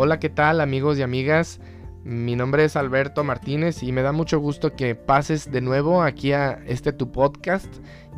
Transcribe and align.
Hola, 0.00 0.20
¿qué 0.20 0.28
tal 0.28 0.60
amigos 0.60 0.96
y 0.96 1.02
amigas? 1.02 1.58
Mi 2.04 2.36
nombre 2.36 2.62
es 2.62 2.76
Alberto 2.76 3.24
Martínez 3.24 3.82
y 3.82 3.90
me 3.90 4.02
da 4.02 4.12
mucho 4.12 4.38
gusto 4.38 4.76
que 4.76 4.94
pases 4.94 5.50
de 5.50 5.60
nuevo 5.60 6.02
aquí 6.02 6.32
a 6.32 6.60
este 6.68 6.92
tu 6.92 7.10
podcast, 7.10 7.66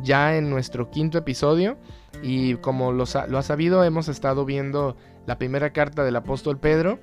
ya 0.03 0.37
en 0.37 0.51
nuestro 0.51 0.91
quinto 0.91 1.17
episodio. 1.17 1.79
Y 2.21 2.53
como 2.57 2.91
lo, 2.91 3.05
lo 3.29 3.41
sabido, 3.41 3.83
hemos 3.83 4.09
estado 4.09 4.45
viendo 4.45 4.95
la 5.25 5.39
primera 5.39 5.73
carta 5.73 6.03
del 6.03 6.17
apóstol 6.17 6.59
Pedro, 6.59 6.99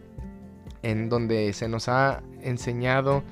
en 0.83 1.09
donde 1.09 1.53
se 1.55 1.69
nos 1.69 1.89
ha 1.89 2.23
enseñado 2.41 3.25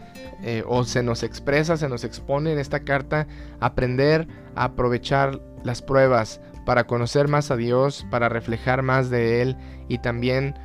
eh, 0.42 0.64
o 0.66 0.82
se 0.82 1.04
nos 1.04 1.22
expresa, 1.22 1.76
se 1.76 1.88
nos 1.88 2.02
expone 2.02 2.54
en 2.54 2.58
esta 2.58 2.80
carta 2.80 3.28
aprender 3.60 4.26
a 4.56 4.64
aprovechar 4.64 5.40
las 5.62 5.80
pruebas 5.80 6.40
para 6.64 6.88
conocer 6.88 7.28
más 7.28 7.52
a 7.52 7.56
Dios, 7.56 8.04
para 8.10 8.28
reflejar 8.28 8.82
más 8.82 9.10
de 9.10 9.42
Él 9.42 9.56
y 9.86 9.98
también 9.98 10.56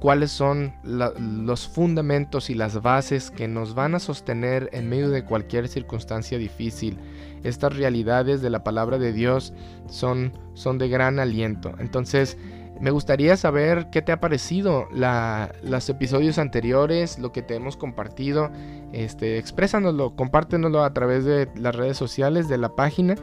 cuáles 0.00 0.30
son 0.30 0.74
los 0.84 1.68
fundamentos 1.68 2.50
y 2.50 2.54
las 2.54 2.82
bases 2.82 3.30
que 3.30 3.48
nos 3.48 3.74
van 3.74 3.94
a 3.94 3.98
sostener 3.98 4.68
en 4.72 4.88
medio 4.88 5.10
de 5.10 5.24
cualquier 5.24 5.68
circunstancia 5.68 6.38
difícil. 6.38 6.98
Estas 7.44 7.76
realidades 7.76 8.42
de 8.42 8.50
la 8.50 8.64
palabra 8.64 8.98
de 8.98 9.12
Dios 9.12 9.52
son, 9.88 10.32
son 10.54 10.78
de 10.78 10.88
gran 10.88 11.18
aliento. 11.18 11.74
Entonces, 11.78 12.36
me 12.80 12.90
gustaría 12.90 13.36
saber 13.36 13.88
qué 13.90 14.02
te 14.02 14.12
ha 14.12 14.20
parecido 14.20 14.86
los 14.92 15.88
episodios 15.88 16.38
anteriores, 16.38 17.18
lo 17.18 17.32
que 17.32 17.42
te 17.42 17.54
hemos 17.54 17.76
compartido. 17.76 18.50
Este, 18.92 19.38
exprésanoslo, 19.38 20.14
compártenoslo 20.14 20.84
a 20.84 20.92
través 20.92 21.24
de 21.24 21.48
las 21.56 21.74
redes 21.74 21.96
sociales 21.96 22.48
de 22.48 22.58
la 22.58 22.70
página 22.76 23.14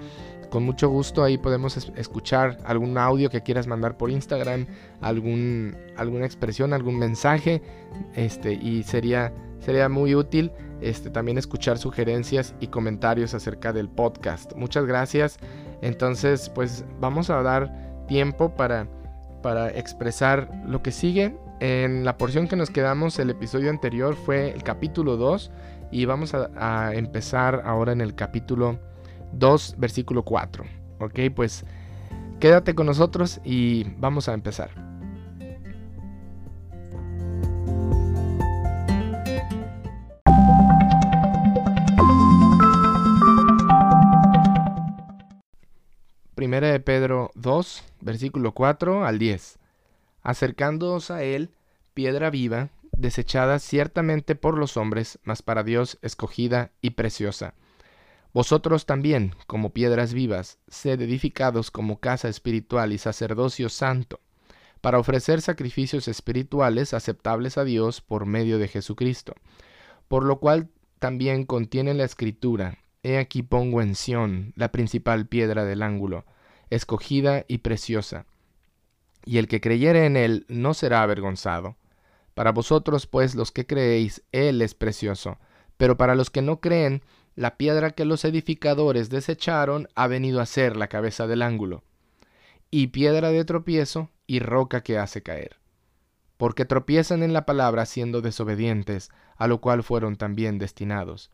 con 0.54 0.66
mucho 0.66 0.88
gusto 0.88 1.24
ahí 1.24 1.40
podemos 1.40 1.76
escuchar 1.96 2.60
algún 2.64 2.96
audio 3.00 3.32
que 3.32 3.42
quieras 3.42 3.66
mandar 3.66 3.98
por 3.98 4.12
Instagram, 4.12 4.68
algún, 5.02 5.76
alguna 5.98 6.28
expresión, 6.28 6.74
algún 6.74 7.00
mensaje, 7.00 7.64
este, 8.14 8.54
y 8.54 8.84
sería, 8.84 9.34
sería 9.58 9.90
muy 9.90 10.14
útil 10.14 10.52
este, 10.80 11.10
también 11.10 11.40
escuchar 11.40 11.80
sugerencias 11.80 12.54
y 12.60 12.68
comentarios 12.68 13.34
acerca 13.34 13.74
del 13.74 13.90
podcast. 13.90 14.54
Muchas 14.56 14.86
gracias. 14.86 15.40
Entonces, 15.82 16.52
pues 16.54 16.86
vamos 17.00 17.32
a 17.32 17.42
dar 17.42 18.06
tiempo 18.08 18.56
para, 18.56 18.88
para 19.42 19.72
expresar 19.72 20.52
lo 20.68 20.84
que 20.84 20.92
sigue. 20.92 21.36
En 21.62 22.06
la 22.06 22.16
porción 22.16 22.48
que 22.48 22.56
nos 22.56 22.70
quedamos, 22.70 23.18
el 23.18 23.32
episodio 23.32 23.72
anterior 23.72 24.16
fue 24.16 24.52
el 24.52 24.62
capítulo 24.62 25.18
2 25.18 25.50
y 25.90 26.06
vamos 26.06 26.36
a, 26.36 26.52
a 26.58 26.94
empezar 26.94 27.64
ahora 27.66 27.92
en 27.92 28.02
el 28.02 28.14
capítulo 28.14 28.93
2, 29.34 29.76
versículo 29.78 30.24
4. 30.24 30.64
Ok, 31.00 31.20
pues 31.36 31.66
quédate 32.40 32.76
con 32.76 32.86
nosotros 32.86 33.42
y 33.44 33.84
vamos 33.98 34.30
a 34.30 34.34
empezar. 34.34 34.72
Primera 46.36 46.68
de 46.68 46.80
Pedro 46.80 47.32
2, 47.36 47.84
versículo 48.02 48.54
4 48.54 49.06
al 49.06 49.18
10. 49.18 49.60
Acercándoos 50.22 51.12
a 51.12 51.24
él, 51.24 51.52
piedra 51.94 52.30
viva, 52.30 52.70
desechada 52.92 53.60
ciertamente 53.60 54.36
por 54.36 54.58
los 54.58 54.78
hombres, 54.78 55.20
mas 55.24 55.42
para 55.42 55.64
Dios 55.64 55.98
escogida 56.02 56.72
y 56.82 56.92
preciosa 56.92 57.54
vosotros 58.34 58.86
también, 58.86 59.36
como 59.48 59.74
piedras 59.74 60.14
vivas, 60.14 60.58
sed 60.68 61.02
edificados 61.02 61.72
como 61.72 62.00
casa 62.00 62.30
espiritual 62.30 62.92
y 62.92 62.98
sacerdocio 62.98 63.70
santo, 63.70 64.20
para 64.82 65.00
ofrecer 65.00 65.42
sacrificios 65.42 66.08
espirituales 66.08 66.94
aceptables 66.94 67.58
a 67.58 67.64
Dios 67.64 68.02
por 68.02 68.26
medio 68.26 68.58
de 68.58 68.68
Jesucristo. 68.68 69.36
Por 70.08 70.26
lo 70.26 70.40
cual 70.40 70.70
también 71.00 71.46
contiene 71.46 71.94
la 71.94 72.04
escritura, 72.04 72.80
He 73.04 73.18
aquí 73.18 73.44
pongo 73.44 73.82
en 73.82 73.96
Sión 73.96 74.54
la 74.56 74.72
principal 74.72 75.28
piedra 75.28 75.66
del 75.66 75.84
ángulo, 75.84 76.26
escogida 76.70 77.44
y 77.50 77.58
preciosa. 77.58 78.26
Y 79.26 79.38
el 79.38 79.50
que 79.50 79.60
creyere 79.60 80.06
en 80.06 80.16
él 80.16 80.46
no 80.48 80.74
será 80.74 81.04
avergonzado. 81.04 81.76
Para 82.34 82.54
vosotros, 82.54 83.06
pues, 83.06 83.36
los 83.36 83.52
que 83.52 83.68
creéis, 83.68 84.24
él 84.32 84.62
es 84.62 84.74
precioso, 84.74 85.38
pero 85.76 85.98
para 85.98 86.16
los 86.16 86.30
que 86.30 86.42
no 86.42 86.62
creen, 86.62 87.04
la 87.36 87.58
piedra 87.58 87.92
que 87.92 88.06
los 88.06 88.26
edificadores 88.26 89.10
desecharon 89.10 89.88
ha 89.96 90.08
venido 90.08 90.40
a 90.40 90.46
ser 90.46 90.78
la 90.78 90.88
cabeza 90.88 91.28
del 91.28 91.42
ángulo, 91.42 91.84
y 92.70 92.88
piedra 92.88 93.30
de 93.30 93.46
tropiezo 93.46 94.10
y 94.28 94.40
roca 94.40 94.82
que 94.82 94.98
hace 94.98 95.24
caer. 95.24 95.58
Porque 96.38 96.66
tropiezan 96.66 97.24
en 97.24 97.34
la 97.34 97.46
palabra 97.46 97.86
siendo 97.86 98.22
desobedientes, 98.22 99.12
a 99.36 99.48
lo 99.48 99.62
cual 99.62 99.84
fueron 99.84 100.16
también 100.16 100.58
destinados. 100.60 101.32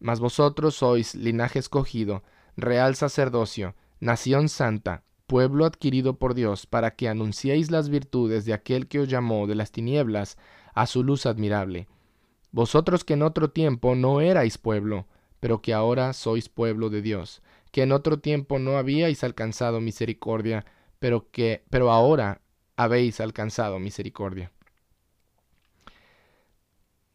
Mas 0.00 0.20
vosotros 0.20 0.76
sois 0.76 1.14
linaje 1.14 1.58
escogido, 1.58 2.22
real 2.56 2.94
sacerdocio, 2.94 3.74
nación 4.00 4.48
santa, 4.48 5.02
pueblo 5.26 5.66
adquirido 5.66 6.18
por 6.18 6.34
Dios, 6.34 6.66
para 6.66 6.94
que 6.94 7.08
anunciéis 7.08 7.70
las 7.70 7.88
virtudes 7.88 8.44
de 8.44 8.54
aquel 8.54 8.88
que 8.88 9.00
os 9.00 9.08
llamó 9.08 9.46
de 9.46 9.54
las 9.54 9.72
tinieblas 9.72 10.38
a 10.74 10.86
su 10.86 11.02
luz 11.02 11.26
admirable. 11.26 11.88
Vosotros 12.50 13.04
que 13.04 13.14
en 13.14 13.22
otro 13.22 13.50
tiempo 13.50 13.94
no 13.94 14.20
erais 14.20 14.56
pueblo, 14.56 15.06
pero 15.40 15.62
que 15.62 15.74
ahora 15.74 16.12
sois 16.12 16.48
pueblo 16.48 16.90
de 16.90 17.02
Dios, 17.02 17.42
que 17.72 17.82
en 17.82 17.92
otro 17.92 18.18
tiempo 18.20 18.58
no 18.58 18.78
habíais 18.78 19.24
alcanzado 19.24 19.80
misericordia, 19.80 20.64
pero 20.98 21.30
que 21.30 21.64
pero 21.70 21.90
ahora 21.92 22.40
habéis 22.76 23.20
alcanzado 23.20 23.78
misericordia. 23.78 24.52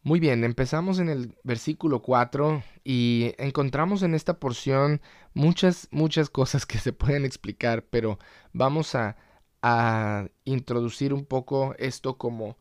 Muy 0.02 0.20
bien, 0.20 0.44
empezamos 0.44 0.98
en 0.98 1.08
el 1.08 1.34
versículo 1.44 2.02
4 2.02 2.62
y 2.84 3.32
encontramos 3.38 4.02
en 4.02 4.14
esta 4.14 4.38
porción 4.38 5.00
muchas, 5.32 5.88
muchas 5.90 6.28
cosas 6.28 6.66
que 6.66 6.78
se 6.78 6.92
pueden 6.92 7.24
explicar, 7.24 7.84
pero 7.88 8.18
vamos 8.52 8.94
a, 8.94 9.16
a 9.62 10.28
introducir 10.44 11.14
un 11.14 11.24
poco 11.24 11.74
esto 11.78 12.18
como 12.18 12.58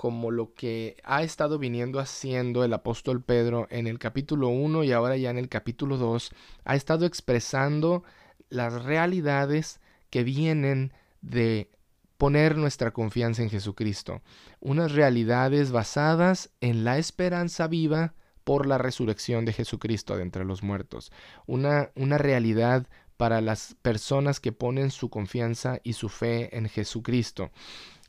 como 0.00 0.30
lo 0.30 0.54
que 0.54 0.96
ha 1.04 1.22
estado 1.22 1.58
viniendo 1.58 2.00
haciendo 2.00 2.64
el 2.64 2.72
apóstol 2.72 3.22
Pedro 3.22 3.66
en 3.68 3.86
el 3.86 3.98
capítulo 3.98 4.48
1 4.48 4.84
y 4.84 4.92
ahora 4.92 5.18
ya 5.18 5.28
en 5.28 5.36
el 5.36 5.50
capítulo 5.50 5.98
2, 5.98 6.30
ha 6.64 6.74
estado 6.74 7.04
expresando 7.04 8.02
las 8.48 8.82
realidades 8.82 9.78
que 10.08 10.24
vienen 10.24 10.94
de 11.20 11.68
poner 12.16 12.56
nuestra 12.56 12.92
confianza 12.92 13.42
en 13.42 13.50
Jesucristo, 13.50 14.22
unas 14.58 14.92
realidades 14.92 15.70
basadas 15.70 16.48
en 16.62 16.82
la 16.82 16.96
esperanza 16.96 17.66
viva 17.66 18.14
por 18.42 18.64
la 18.64 18.78
resurrección 18.78 19.44
de 19.44 19.52
Jesucristo 19.52 20.16
de 20.16 20.22
entre 20.22 20.46
los 20.46 20.62
muertos, 20.62 21.12
una, 21.44 21.90
una 21.94 22.16
realidad 22.16 22.86
para 23.18 23.42
las 23.42 23.76
personas 23.82 24.40
que 24.40 24.52
ponen 24.52 24.92
su 24.92 25.10
confianza 25.10 25.78
y 25.84 25.92
su 25.92 26.08
fe 26.08 26.56
en 26.56 26.70
Jesucristo. 26.70 27.50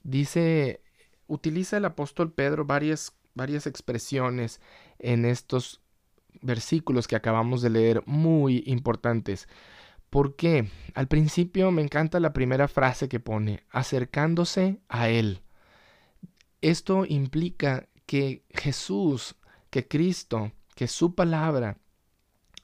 Dice 0.03 0.79
utiliza 1.31 1.77
el 1.77 1.85
apóstol 1.85 2.33
Pedro 2.33 2.65
varias, 2.65 3.13
varias 3.33 3.65
expresiones 3.65 4.59
en 4.99 5.23
estos 5.23 5.81
versículos 6.41 7.07
que 7.07 7.15
acabamos 7.15 7.61
de 7.61 7.69
leer 7.69 8.03
muy 8.05 8.63
importantes. 8.67 9.47
¿Por 10.09 10.35
qué? 10.35 10.67
Al 10.93 11.07
principio 11.07 11.71
me 11.71 11.81
encanta 11.81 12.19
la 12.19 12.33
primera 12.33 12.67
frase 12.67 13.07
que 13.07 13.21
pone, 13.21 13.63
acercándose 13.69 14.81
a 14.89 15.07
Él. 15.07 15.41
Esto 16.59 17.05
implica 17.05 17.87
que 18.05 18.43
Jesús, 18.49 19.35
que 19.69 19.87
Cristo, 19.87 20.51
que 20.75 20.87
su 20.87 21.15
palabra 21.15 21.77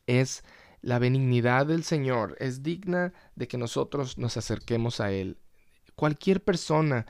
es 0.08 0.44
la 0.82 1.00
benignidad 1.00 1.68
del 1.68 1.86
Señor, 1.86 2.36
es 2.40 2.64
digna 2.64 3.14
de 3.36 3.48
que 3.48 3.58
nosotros 3.58 4.18
nos 4.18 4.36
acerquemos 4.36 5.00
a 5.00 5.12
Él. 5.12 5.38
Cualquier 5.96 6.44
persona 6.44 7.06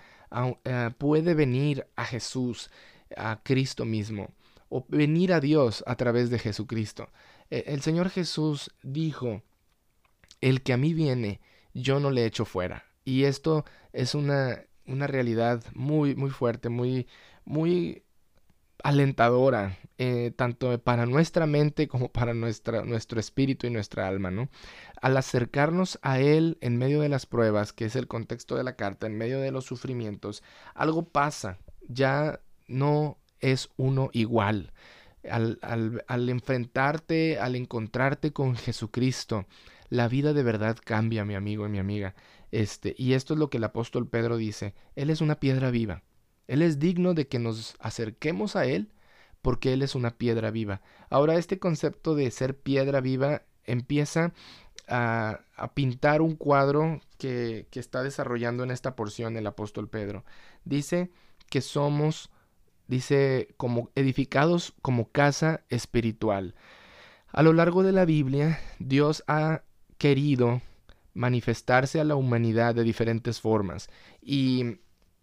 eh, 0.63 0.91
puede 0.97 1.33
venir 1.33 1.87
a 1.95 2.05
Jesús, 2.05 2.69
a 3.15 3.41
Cristo 3.43 3.85
mismo, 3.85 4.33
o 4.69 4.85
venir 4.89 5.33
a 5.33 5.39
Dios 5.39 5.83
a 5.87 5.95
través 5.95 6.29
de 6.29 6.39
Jesucristo. 6.39 7.09
E, 7.49 7.65
el 7.67 7.81
Señor 7.81 8.09
Jesús 8.09 8.71
dijo, 8.83 9.43
el 10.41 10.61
que 10.61 10.73
a 10.73 10.77
mí 10.77 10.93
viene, 10.93 11.41
yo 11.73 11.99
no 11.99 12.11
le 12.11 12.25
echo 12.25 12.45
fuera. 12.45 12.85
Y 13.05 13.23
esto 13.23 13.65
es 13.93 14.15
una, 14.15 14.65
una 14.85 15.07
realidad 15.07 15.63
muy, 15.73 16.15
muy 16.15 16.29
fuerte, 16.29 16.69
muy, 16.69 17.07
muy 17.45 18.03
alentadora, 18.83 19.77
eh, 19.97 20.31
tanto 20.35 20.79
para 20.81 21.05
nuestra 21.05 21.45
mente 21.47 21.87
como 21.87 22.11
para 22.11 22.33
nuestra, 22.33 22.83
nuestro 22.83 23.19
espíritu 23.19 23.67
y 23.67 23.71
nuestra 23.71 24.07
alma, 24.07 24.31
¿no? 24.31 24.49
Al 25.01 25.17
acercarnos 25.17 25.99
a 26.01 26.19
Él 26.19 26.57
en 26.61 26.77
medio 26.77 27.01
de 27.01 27.09
las 27.09 27.25
pruebas, 27.25 27.73
que 27.73 27.85
es 27.85 27.95
el 27.95 28.07
contexto 28.07 28.55
de 28.55 28.63
la 28.63 28.75
carta, 28.75 29.07
en 29.07 29.17
medio 29.17 29.39
de 29.39 29.51
los 29.51 29.65
sufrimientos, 29.65 30.43
algo 30.75 31.05
pasa, 31.09 31.57
ya 31.87 32.41
no 32.67 33.17
es 33.39 33.69
uno 33.77 34.09
igual. 34.13 34.73
Al, 35.29 35.59
al, 35.61 36.05
al 36.07 36.29
enfrentarte, 36.29 37.39
al 37.39 37.55
encontrarte 37.55 38.31
con 38.31 38.55
Jesucristo, 38.55 39.45
la 39.89 40.07
vida 40.07 40.33
de 40.33 40.43
verdad 40.43 40.77
cambia, 40.83 41.25
mi 41.25 41.35
amigo 41.35 41.65
y 41.65 41.69
mi 41.69 41.79
amiga. 41.79 42.15
Este, 42.51 42.95
y 42.97 43.13
esto 43.13 43.33
es 43.33 43.39
lo 43.39 43.49
que 43.49 43.57
el 43.57 43.63
apóstol 43.63 44.07
Pedro 44.07 44.37
dice, 44.37 44.73
Él 44.95 45.09
es 45.09 45.21
una 45.21 45.39
piedra 45.39 45.69
viva 45.71 46.03
Él 46.47 46.61
es 46.61 46.79
digno 46.79 47.13
de 47.13 47.27
que 47.27 47.39
nos 47.39 47.75
acerquemos 47.79 48.55
a 48.55 48.65
Él 48.65 48.91
porque 49.41 49.73
Él 49.73 49.81
es 49.81 49.95
una 49.95 50.11
piedra 50.11 50.51
viva. 50.51 50.81
Ahora 51.09 51.35
este 51.35 51.59
concepto 51.59 52.15
de 52.15 52.31
ser 52.31 52.57
piedra 52.57 53.01
viva 53.01 53.43
empieza 53.65 54.33
a, 54.87 55.41
pintar 55.73 56.21
un 56.21 56.35
cuadro 56.35 57.01
que, 57.17 57.67
que 57.71 57.79
está 57.79 58.03
desarrollando 58.03 58.63
en 58.63 58.71
esta 58.71 58.95
porción 58.95 59.37
el 59.37 59.47
apóstol 59.47 59.89
Pedro. 59.89 60.23
Dice 60.63 61.11
que 61.49 61.61
somos, 61.61 62.29
dice, 62.87 63.49
como 63.57 63.89
edificados 63.95 64.73
como 64.81 65.09
casa 65.11 65.61
espiritual. 65.69 66.55
A 67.27 67.43
lo 67.43 67.53
largo 67.53 67.83
de 67.83 67.91
la 67.91 68.05
Biblia, 68.05 68.59
Dios 68.79 69.23
ha 69.27 69.63
querido 69.97 70.61
manifestarse 71.13 71.99
a 71.99 72.03
la 72.03 72.15
humanidad 72.15 72.75
de 72.75 72.83
diferentes 72.83 73.41
formas 73.41 73.89
y, 74.21 74.77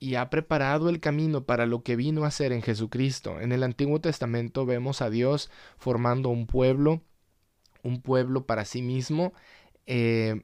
y, 0.05 0.17
ha 0.17 0.29
preparado 0.29 0.89
el 0.89 1.01
camino 1.01 1.45
para 1.45 1.67
lo 1.67 1.83
que 1.83 1.97
vino 1.97 2.25
a 2.25 2.31
ser 2.31 2.53
en 2.53 2.62
Jesucristo. 2.62 3.41
En 3.41 3.53
el 3.53 3.62
Antiguo 3.62 4.01
Testamento 4.01 4.67
vemos 4.67 5.01
a 5.01 5.11
Dios 5.11 5.51
formando 5.79 6.29
un 6.29 6.47
pueblo, 6.47 7.03
un 7.83 8.03
pueblo 8.03 8.47
para 8.47 8.65
sí 8.65 8.83
mismo 8.83 9.33
eh, 9.87 10.43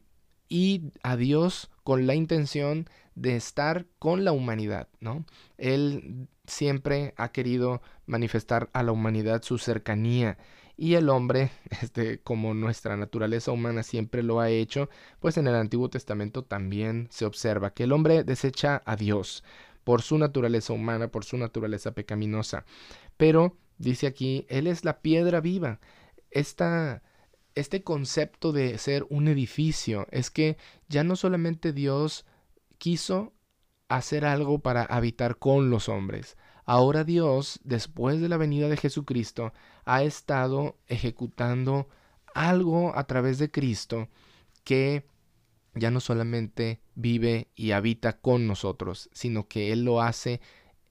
y 0.48 0.92
a 1.02 1.16
Dios 1.16 1.70
con 1.84 2.06
la 2.06 2.14
intención 2.14 2.88
de 3.14 3.36
estar 3.36 3.86
con 3.98 4.24
la 4.24 4.32
humanidad, 4.32 4.88
¿no? 5.00 5.24
Él 5.58 6.28
siempre 6.46 7.12
ha 7.16 7.30
querido 7.32 7.82
manifestar 8.06 8.70
a 8.72 8.82
la 8.82 8.92
humanidad 8.92 9.42
su 9.42 9.58
cercanía 9.58 10.38
y 10.80 10.94
el 10.94 11.10
hombre, 11.10 11.50
este, 11.82 12.20
como 12.20 12.54
nuestra 12.54 12.96
naturaleza 12.96 13.52
humana 13.52 13.82
siempre 13.82 14.22
lo 14.22 14.40
ha 14.40 14.48
hecho, 14.48 14.88
pues 15.20 15.36
en 15.36 15.46
el 15.46 15.54
Antiguo 15.54 15.90
Testamento 15.90 16.42
también 16.42 17.06
se 17.10 17.26
observa 17.26 17.74
que 17.74 17.82
el 17.84 17.92
hombre 17.92 18.24
desecha 18.24 18.82
a 18.86 18.96
Dios 18.96 19.44
por 19.84 20.00
su 20.00 20.16
naturaleza 20.16 20.72
humana, 20.72 21.08
por 21.08 21.26
su 21.26 21.36
naturaleza 21.36 21.92
pecaminosa. 21.92 22.64
Pero, 23.18 23.58
dice 23.76 24.06
aquí, 24.06 24.46
Él 24.48 24.66
es 24.66 24.82
la 24.86 25.02
piedra 25.02 25.42
viva. 25.42 25.80
Esta, 26.30 27.02
este 27.54 27.82
concepto 27.82 28.50
de 28.52 28.78
ser 28.78 29.04
un 29.10 29.28
edificio 29.28 30.06
es 30.10 30.30
que 30.30 30.56
ya 30.88 31.04
no 31.04 31.14
solamente 31.14 31.74
Dios 31.74 32.24
quiso 32.78 33.34
hacer 33.88 34.24
algo 34.24 34.60
para 34.60 34.84
habitar 34.84 35.36
con 35.36 35.68
los 35.68 35.90
hombres, 35.90 36.38
Ahora 36.70 37.02
Dios, 37.02 37.58
después 37.64 38.20
de 38.20 38.28
la 38.28 38.36
venida 38.36 38.68
de 38.68 38.76
Jesucristo, 38.76 39.52
ha 39.90 40.04
estado 40.04 40.76
ejecutando 40.86 41.88
algo 42.32 42.96
a 42.96 43.08
través 43.08 43.38
de 43.38 43.50
Cristo 43.50 44.08
que 44.62 45.04
ya 45.74 45.90
no 45.90 45.98
solamente 45.98 46.80
vive 46.94 47.48
y 47.56 47.72
habita 47.72 48.20
con 48.20 48.46
nosotros, 48.46 49.10
sino 49.12 49.48
que 49.48 49.72
Él 49.72 49.84
lo 49.84 50.00
hace 50.00 50.40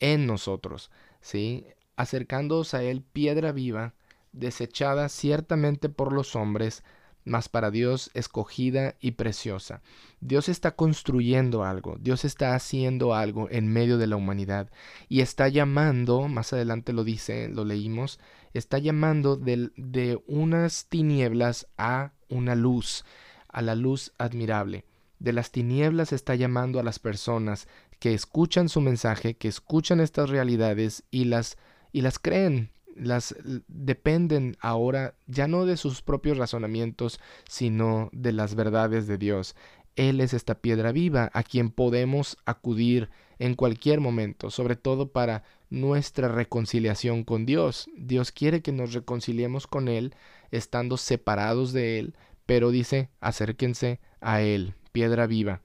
en 0.01 0.25
nosotros, 0.25 0.91
¿sí? 1.21 1.65
Acercándoos 1.95 2.73
a 2.73 2.83
Él 2.83 3.01
piedra 3.01 3.53
viva, 3.53 3.93
desechada 4.33 5.07
ciertamente 5.07 5.87
por 5.87 6.11
los 6.11 6.35
hombres, 6.35 6.83
mas 7.23 7.47
para 7.47 7.71
Dios 7.71 8.11
escogida 8.13 8.95
y 8.99 9.11
preciosa. 9.11 9.81
Dios 10.19 10.49
está 10.49 10.75
construyendo 10.75 11.63
algo, 11.63 11.95
Dios 12.01 12.25
está 12.25 12.53
haciendo 12.53 13.13
algo 13.13 13.47
en 13.49 13.71
medio 13.71 13.97
de 13.97 14.07
la 14.07 14.17
humanidad 14.17 14.69
y 15.07 15.21
está 15.21 15.47
llamando, 15.47 16.27
más 16.27 16.51
adelante 16.51 16.91
lo 16.91 17.05
dice, 17.05 17.47
lo 17.47 17.63
leímos, 17.63 18.19
está 18.53 18.77
llamando 18.77 19.35
de, 19.35 19.71
de 19.75 20.21
unas 20.27 20.87
tinieblas 20.87 21.67
a 21.77 22.13
una 22.29 22.55
luz, 22.55 23.05
a 23.47 23.61
la 23.61 23.75
luz 23.75 24.13
admirable. 24.17 24.85
De 25.19 25.33
las 25.33 25.51
tinieblas 25.51 26.13
está 26.13 26.35
llamando 26.35 26.79
a 26.79 26.83
las 26.83 26.99
personas 26.99 27.67
que 27.99 28.13
escuchan 28.13 28.69
su 28.69 28.81
mensaje, 28.81 29.35
que 29.35 29.49
escuchan 29.49 29.99
estas 29.99 30.29
realidades 30.29 31.03
y 31.11 31.25
las 31.25 31.57
y 31.91 32.01
las 32.01 32.19
creen, 32.19 32.71
las 32.95 33.35
dependen 33.67 34.57
ahora 34.59 35.15
ya 35.27 35.47
no 35.47 35.65
de 35.65 35.77
sus 35.77 36.01
propios 36.01 36.37
razonamientos, 36.37 37.19
sino 37.47 38.09
de 38.11 38.31
las 38.31 38.55
verdades 38.55 39.07
de 39.07 39.17
Dios. 39.17 39.55
Él 39.95 40.21
es 40.21 40.33
esta 40.33 40.55
piedra 40.55 40.91
viva 40.91 41.29
a 41.33 41.43
quien 41.43 41.71
podemos 41.71 42.37
acudir 42.45 43.09
en 43.39 43.55
cualquier 43.55 44.01
momento, 44.01 44.51
sobre 44.51 44.75
todo 44.75 45.11
para 45.11 45.43
nuestra 45.69 46.27
reconciliación 46.27 47.23
con 47.23 47.45
Dios. 47.45 47.89
Dios 47.95 48.31
quiere 48.31 48.61
que 48.61 48.71
nos 48.71 48.93
reconciliemos 48.93 49.65
con 49.65 49.87
Él, 49.87 50.13
estando 50.51 50.97
separados 50.97 51.73
de 51.73 51.99
Él, 51.99 52.15
pero 52.45 52.69
dice, 52.69 53.09
acérquense 53.21 53.99
a 54.21 54.41
Él, 54.41 54.75
piedra 54.91 55.25
viva, 55.25 55.61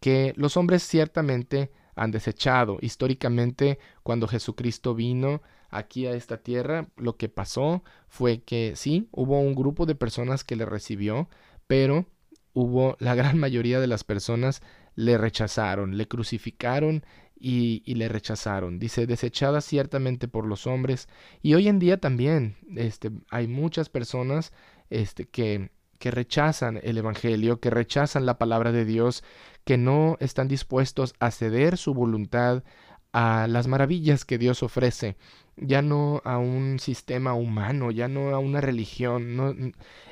que 0.00 0.34
los 0.36 0.56
hombres 0.56 0.82
ciertamente 0.82 1.70
han 1.94 2.10
desechado. 2.10 2.78
Históricamente, 2.80 3.78
cuando 4.02 4.28
Jesucristo 4.28 4.94
vino, 4.94 5.40
aquí 5.70 6.06
a 6.06 6.12
esta 6.12 6.38
tierra, 6.38 6.88
lo 6.96 7.16
que 7.16 7.28
pasó 7.28 7.82
fue 8.08 8.42
que 8.42 8.74
sí, 8.76 9.08
hubo 9.12 9.40
un 9.40 9.54
grupo 9.54 9.86
de 9.86 9.94
personas 9.94 10.44
que 10.44 10.56
le 10.56 10.66
recibió, 10.66 11.28
pero 11.66 12.06
hubo 12.52 12.96
la 13.00 13.14
gran 13.14 13.38
mayoría 13.38 13.80
de 13.80 13.86
las 13.86 14.04
personas 14.04 14.62
le 14.96 15.18
rechazaron, 15.18 15.96
le 15.96 16.08
crucificaron 16.08 17.04
y, 17.38 17.82
y, 17.84 17.94
le 17.94 18.08
rechazaron. 18.08 18.78
Dice, 18.78 19.06
desechada 19.06 19.60
ciertamente 19.60 20.26
por 20.26 20.46
los 20.46 20.66
hombres. 20.66 21.08
Y 21.42 21.54
hoy 21.54 21.68
en 21.68 21.78
día 21.78 21.98
también 21.98 22.56
este, 22.74 23.12
hay 23.30 23.46
muchas 23.46 23.88
personas 23.88 24.52
este, 24.90 25.26
que, 25.28 25.70
que 25.98 26.10
rechazan 26.10 26.80
el 26.82 26.98
Evangelio, 26.98 27.60
que 27.60 27.70
rechazan 27.70 28.26
la 28.26 28.38
palabra 28.38 28.72
de 28.72 28.84
Dios, 28.84 29.22
que 29.64 29.76
no 29.76 30.16
están 30.18 30.48
dispuestos 30.48 31.14
a 31.20 31.30
ceder 31.30 31.76
su 31.76 31.94
voluntad 31.94 32.64
a 33.12 33.46
las 33.48 33.68
maravillas 33.68 34.24
que 34.24 34.38
Dios 34.38 34.62
ofrece 34.62 35.16
ya 35.56 35.82
no 35.82 36.20
a 36.24 36.38
un 36.38 36.78
sistema 36.78 37.34
humano, 37.34 37.90
ya 37.90 38.08
no 38.08 38.30
a 38.34 38.38
una 38.38 38.60
religión, 38.60 39.36
no 39.36 39.54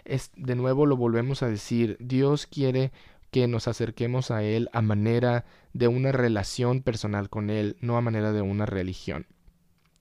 es 0.05 0.31
de 0.37 0.57
nuevo 0.57 0.87
lo 0.87 0.97
volvemos 0.97 1.43
a 1.43 1.49
decir, 1.49 1.97
Dios 2.01 2.47
quiere 2.47 2.93
que 3.35 3.49
nos 3.49 3.67
acerquemos 3.67 4.31
a 4.31 4.45
él 4.45 4.69
a 4.73 4.81
manera 4.81 5.45
de 5.73 5.89
una 5.89 6.13
relación 6.13 6.83
personal 6.83 7.29
con 7.29 7.51
él, 7.51 7.77
no 7.81 7.97
a 7.97 8.01
manera 8.01 8.31
de 8.31 8.43
una 8.43 8.65
religión. 8.65 9.27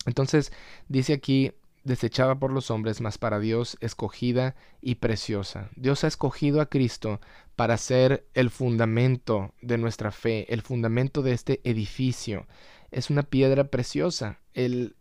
Entonces, 0.05 0.53
dice 0.87 1.13
aquí 1.13 1.51
desechada 1.83 2.35
por 2.35 2.51
los 2.51 2.69
hombres, 2.69 3.01
mas 3.01 3.17
para 3.17 3.39
Dios 3.39 3.75
escogida 3.81 4.55
y 4.81 4.95
preciosa. 4.95 5.71
Dios 5.75 6.03
ha 6.03 6.07
escogido 6.09 6.61
a 6.61 6.67
Cristo 6.67 7.21
para 7.55 7.77
ser 7.77 8.23
el 8.35 8.51
fundamento 8.51 9.55
de 9.63 9.79
nuestra 9.79 10.11
fe, 10.11 10.45
el 10.53 10.61
fundamento 10.61 11.23
de 11.23 11.31
este 11.31 11.59
edificio. 11.63 12.45
Es 12.91 13.09
una 13.09 13.23
piedra 13.23 13.63
preciosa. 13.63 14.41
El, 14.53 14.95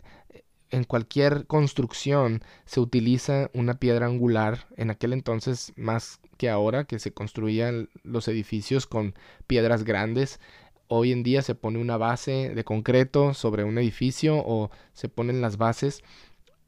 en 0.73 0.85
cualquier 0.85 1.47
construcción 1.47 2.43
se 2.65 2.81
utiliza 2.81 3.51
una 3.53 3.75
piedra 3.75 4.07
angular, 4.07 4.67
en 4.77 4.91
aquel 4.91 5.13
entonces 5.13 5.73
más 5.77 6.19
que 6.39 6.49
ahora 6.49 6.85
que 6.85 6.99
se 6.99 7.13
construían 7.13 7.91
los 8.03 8.27
edificios 8.27 8.87
con 8.87 9.15
piedras 9.47 9.85
grandes. 9.85 10.41
Hoy 10.89 11.13
en 11.13 11.23
día 11.23 11.43
se 11.43 11.55
pone 11.55 11.79
una 11.79 11.99
base 11.99 12.53
de 12.55 12.65
concreto 12.65 13.35
sobre 13.35 13.65
un 13.65 13.77
edificio 13.79 14.39
o 14.39 14.71
se 14.95 15.11
ponen 15.11 15.43
las 15.43 15.59
bases 15.59 16.03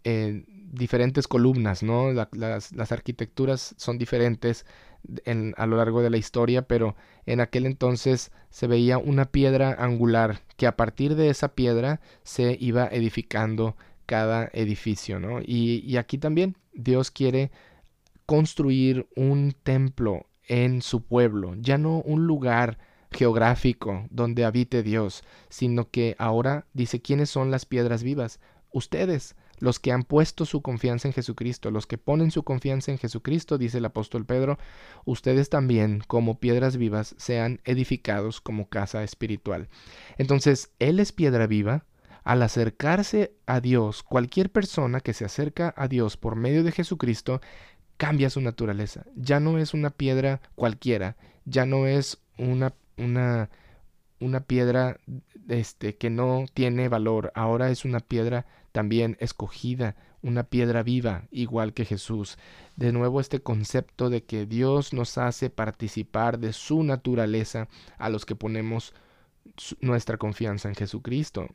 en 0.04 0.44
diferentes 0.70 1.26
columnas, 1.26 1.82
¿no? 1.82 2.12
las, 2.12 2.92
arquitecturas 2.92 3.74
son 3.78 3.96
diferentes 3.96 4.66
a 5.56 5.66
lo 5.66 5.76
largo 5.78 6.02
de 6.02 6.10
la 6.10 6.18
historia, 6.18 6.62
pero 6.62 6.94
en 7.24 7.40
aquel 7.40 7.64
entonces 7.64 8.32
se 8.50 8.66
veía 8.66 8.98
una 8.98 9.26
piedra 9.26 9.74
angular 9.78 10.42
que 10.56 10.66
a 10.66 10.76
partir 10.76 11.14
de 11.14 11.30
esa 11.30 11.54
piedra 11.54 12.00
se 12.22 12.56
iba 12.60 12.86
edificando 12.86 13.76
cada 14.06 14.50
edificio, 14.52 15.18
¿no? 15.18 15.40
Y, 15.40 15.96
aquí 15.96 16.18
también 16.18 16.56
Dios 16.72 17.10
quiere 17.10 17.50
construir 18.26 19.06
un 19.16 19.54
templo 19.62 20.26
en 20.46 20.82
su 20.82 21.02
pueblo, 21.02 21.54
ya 21.58 21.78
no 21.78 22.00
un 22.00 22.26
lugar 22.26 22.78
geográfico 23.10 24.06
donde 24.10 24.44
habite 24.44 24.82
Dios, 24.82 25.22
sino 25.48 25.90
que 25.90 26.16
ahora 26.18 26.66
dice 26.72 27.00
quiénes 27.00 27.30
son 27.30 27.50
las 27.50 27.64
piedras 27.64 28.02
vivas, 28.02 28.40
ustedes, 28.72 29.36
los 29.58 29.78
que 29.78 29.92
han 29.92 30.02
puesto 30.02 30.44
su 30.44 30.62
confianza 30.62 31.08
en 31.08 31.14
Jesucristo, 31.14 31.70
los 31.70 31.86
que 31.86 31.96
ponen 31.96 32.30
su 32.30 32.42
confianza 32.42 32.90
en 32.90 32.98
Jesucristo, 32.98 33.56
dice 33.56 33.78
el 33.78 33.84
apóstol 33.84 34.26
Pedro, 34.26 34.58
ustedes 35.04 35.48
también, 35.48 36.02
como 36.06 36.38
piedras 36.40 36.76
vivas, 36.76 37.14
sean 37.18 37.60
edificados 37.64 38.40
como 38.40 38.68
casa 38.68 39.04
espiritual. 39.04 39.68
Entonces, 40.18 40.70
Él 40.80 40.98
es 40.98 41.12
piedra 41.12 41.46
viva, 41.46 41.84
al 42.24 42.42
acercarse 42.42 43.32
a 43.46 43.60
Dios, 43.60 44.02
cualquier 44.02 44.50
persona 44.50 45.00
que 45.00 45.12
se 45.12 45.24
acerca 45.24 45.74
a 45.76 45.88
Dios 45.88 46.16
por 46.16 46.36
medio 46.36 46.64
de 46.64 46.72
Jesucristo, 46.72 47.40
cambia 47.98 48.30
su 48.30 48.40
naturaleza. 48.40 49.04
Ya 49.14 49.40
no 49.40 49.58
es 49.58 49.74
una 49.74 49.90
piedra 49.90 50.40
cualquiera, 50.54 51.16
ya 51.44 51.66
no 51.66 51.86
es 51.86 52.18
una, 52.38 52.74
una, 52.96 53.50
una 54.20 54.40
piedra 54.40 54.98
este, 55.48 55.96
que 55.96 56.10
no 56.10 56.46
tiene 56.52 56.88
valor, 56.88 57.30
ahora 57.34 57.70
es 57.70 57.84
una 57.84 58.00
piedra 58.00 58.46
también 58.72 59.16
escogida, 59.20 59.94
una 60.22 60.44
piedra 60.44 60.82
viva, 60.82 61.24
igual 61.30 61.74
que 61.74 61.84
Jesús. 61.84 62.38
De 62.76 62.90
nuevo 62.92 63.20
este 63.20 63.40
concepto 63.40 64.08
de 64.08 64.24
que 64.24 64.46
Dios 64.46 64.94
nos 64.94 65.18
hace 65.18 65.50
participar 65.50 66.38
de 66.38 66.54
su 66.54 66.82
naturaleza 66.82 67.68
a 67.98 68.08
los 68.08 68.24
que 68.24 68.34
ponemos 68.34 68.94
nuestra 69.80 70.16
confianza 70.16 70.68
en 70.68 70.74
Jesucristo. 70.74 71.48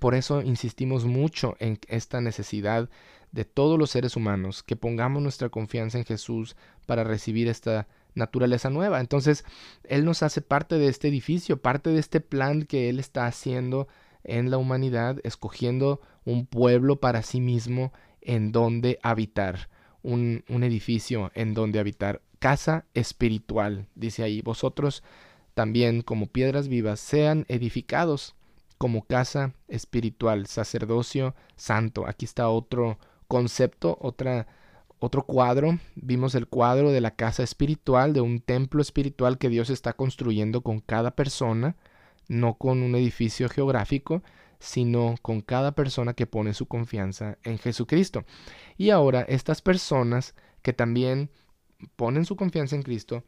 Por 0.00 0.14
eso 0.14 0.42
insistimos 0.42 1.04
mucho 1.04 1.56
en 1.58 1.78
esta 1.88 2.20
necesidad 2.20 2.88
de 3.32 3.44
todos 3.44 3.78
los 3.78 3.90
seres 3.90 4.16
humanos, 4.16 4.62
que 4.62 4.76
pongamos 4.76 5.22
nuestra 5.22 5.48
confianza 5.48 5.98
en 5.98 6.04
Jesús 6.04 6.56
para 6.86 7.04
recibir 7.04 7.48
esta 7.48 7.88
naturaleza 8.14 8.70
nueva. 8.70 9.00
Entonces, 9.00 9.44
Él 9.84 10.04
nos 10.04 10.22
hace 10.22 10.40
parte 10.40 10.78
de 10.78 10.88
este 10.88 11.08
edificio, 11.08 11.60
parte 11.60 11.90
de 11.90 11.98
este 11.98 12.20
plan 12.20 12.62
que 12.62 12.88
Él 12.88 13.00
está 13.00 13.26
haciendo 13.26 13.88
en 14.22 14.50
la 14.50 14.58
humanidad, 14.58 15.18
escogiendo 15.24 16.00
un 16.24 16.46
pueblo 16.46 17.00
para 17.00 17.22
sí 17.22 17.40
mismo 17.40 17.92
en 18.20 18.52
donde 18.52 18.98
habitar, 19.02 19.68
un, 20.02 20.44
edificio 20.48 21.30
en 21.34 21.54
donde 21.54 21.78
habitar, 21.78 22.22
casa 22.38 22.84
espiritual, 22.94 23.86
dice 23.94 24.22
ahí, 24.22 24.42
vosotros 24.42 25.02
también 25.54 26.02
como 26.02 26.26
piedras 26.26 26.68
vivas 26.68 27.00
sean 27.00 27.46
edificados 27.48 28.34
como 28.78 29.06
casa 29.06 29.54
espiritual, 29.68 30.46
sacerdocio 30.46 31.34
santo. 31.56 32.06
Aquí 32.06 32.24
está 32.24 32.48
otro 32.48 32.98
concepto, 33.28 33.98
otra 34.00 34.46
otro 34.98 35.24
cuadro, 35.24 35.78
vimos 35.96 36.34
el 36.34 36.46
cuadro 36.46 36.90
de 36.90 37.02
la 37.02 37.10
casa 37.10 37.42
espiritual, 37.42 38.14
de 38.14 38.22
un 38.22 38.40
templo 38.40 38.80
espiritual 38.80 39.36
que 39.36 39.50
Dios 39.50 39.68
está 39.68 39.92
construyendo 39.92 40.62
con 40.62 40.80
cada 40.80 41.14
persona, 41.14 41.76
no 42.26 42.54
con 42.54 42.82
un 42.82 42.94
edificio 42.94 43.50
geográfico, 43.50 44.22
sino 44.60 45.16
con 45.20 45.42
cada 45.42 45.72
persona 45.72 46.14
que 46.14 46.26
pone 46.26 46.54
su 46.54 46.66
confianza 46.66 47.36
en 47.42 47.58
Jesucristo. 47.58 48.24
Y 48.78 48.90
ahora 48.90 49.20
estas 49.28 49.60
personas 49.60 50.34
que 50.62 50.72
también 50.72 51.30
ponen 51.96 52.24
su 52.24 52.36
confianza 52.36 52.74
en 52.74 52.82
Cristo, 52.82 53.24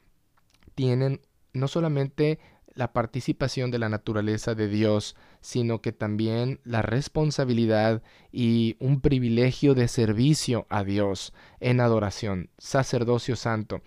tienen 0.74 1.20
no 1.52 1.68
solamente 1.68 2.38
la 2.76 2.92
participación 2.92 3.70
de 3.70 3.78
la 3.78 3.88
naturaleza 3.88 4.54
de 4.54 4.68
Dios, 4.68 5.16
sino 5.40 5.80
que 5.80 5.92
también 5.92 6.60
la 6.62 6.82
responsabilidad 6.82 8.02
y 8.30 8.76
un 8.78 9.00
privilegio 9.00 9.74
de 9.74 9.88
servicio 9.88 10.66
a 10.68 10.84
Dios 10.84 11.32
en 11.58 11.80
adoración, 11.80 12.50
sacerdocio 12.58 13.34
santo. 13.34 13.80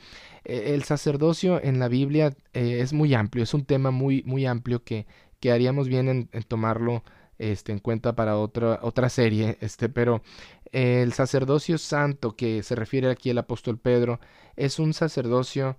E, 0.44 0.74
el 0.74 0.84
sacerdocio 0.84 1.64
en 1.64 1.80
la 1.80 1.88
Biblia 1.88 2.36
eh, 2.54 2.80
es 2.82 2.92
muy 2.92 3.14
amplio, 3.14 3.44
es 3.44 3.54
un 3.54 3.64
tema 3.64 3.92
muy, 3.92 4.24
muy 4.26 4.48
amplio 4.48 4.84
que, 4.84 5.06
que 5.40 5.52
haríamos 5.52 5.88
bien 5.88 6.10
en, 6.32 6.44
tomarlo 6.48 7.04
este, 7.38 7.72
en 7.72 7.80
cuenta 7.80 8.16
para 8.16 8.38
otra, 8.38 8.80
otra 8.82 9.10
serie, 9.10 9.58
este, 9.62 9.88
pero 9.88 10.24
el 10.72 11.14
sacerdocio 11.14 11.78
santo 11.78 12.36
que 12.36 12.64
se 12.64 12.76
refiere 12.76 13.10
aquí 13.12 13.30
el 13.30 13.38
apóstol 13.38 13.78
Pedro 13.78 14.20
es 14.56 14.80
un 14.80 14.94
sacerdocio 14.94 15.78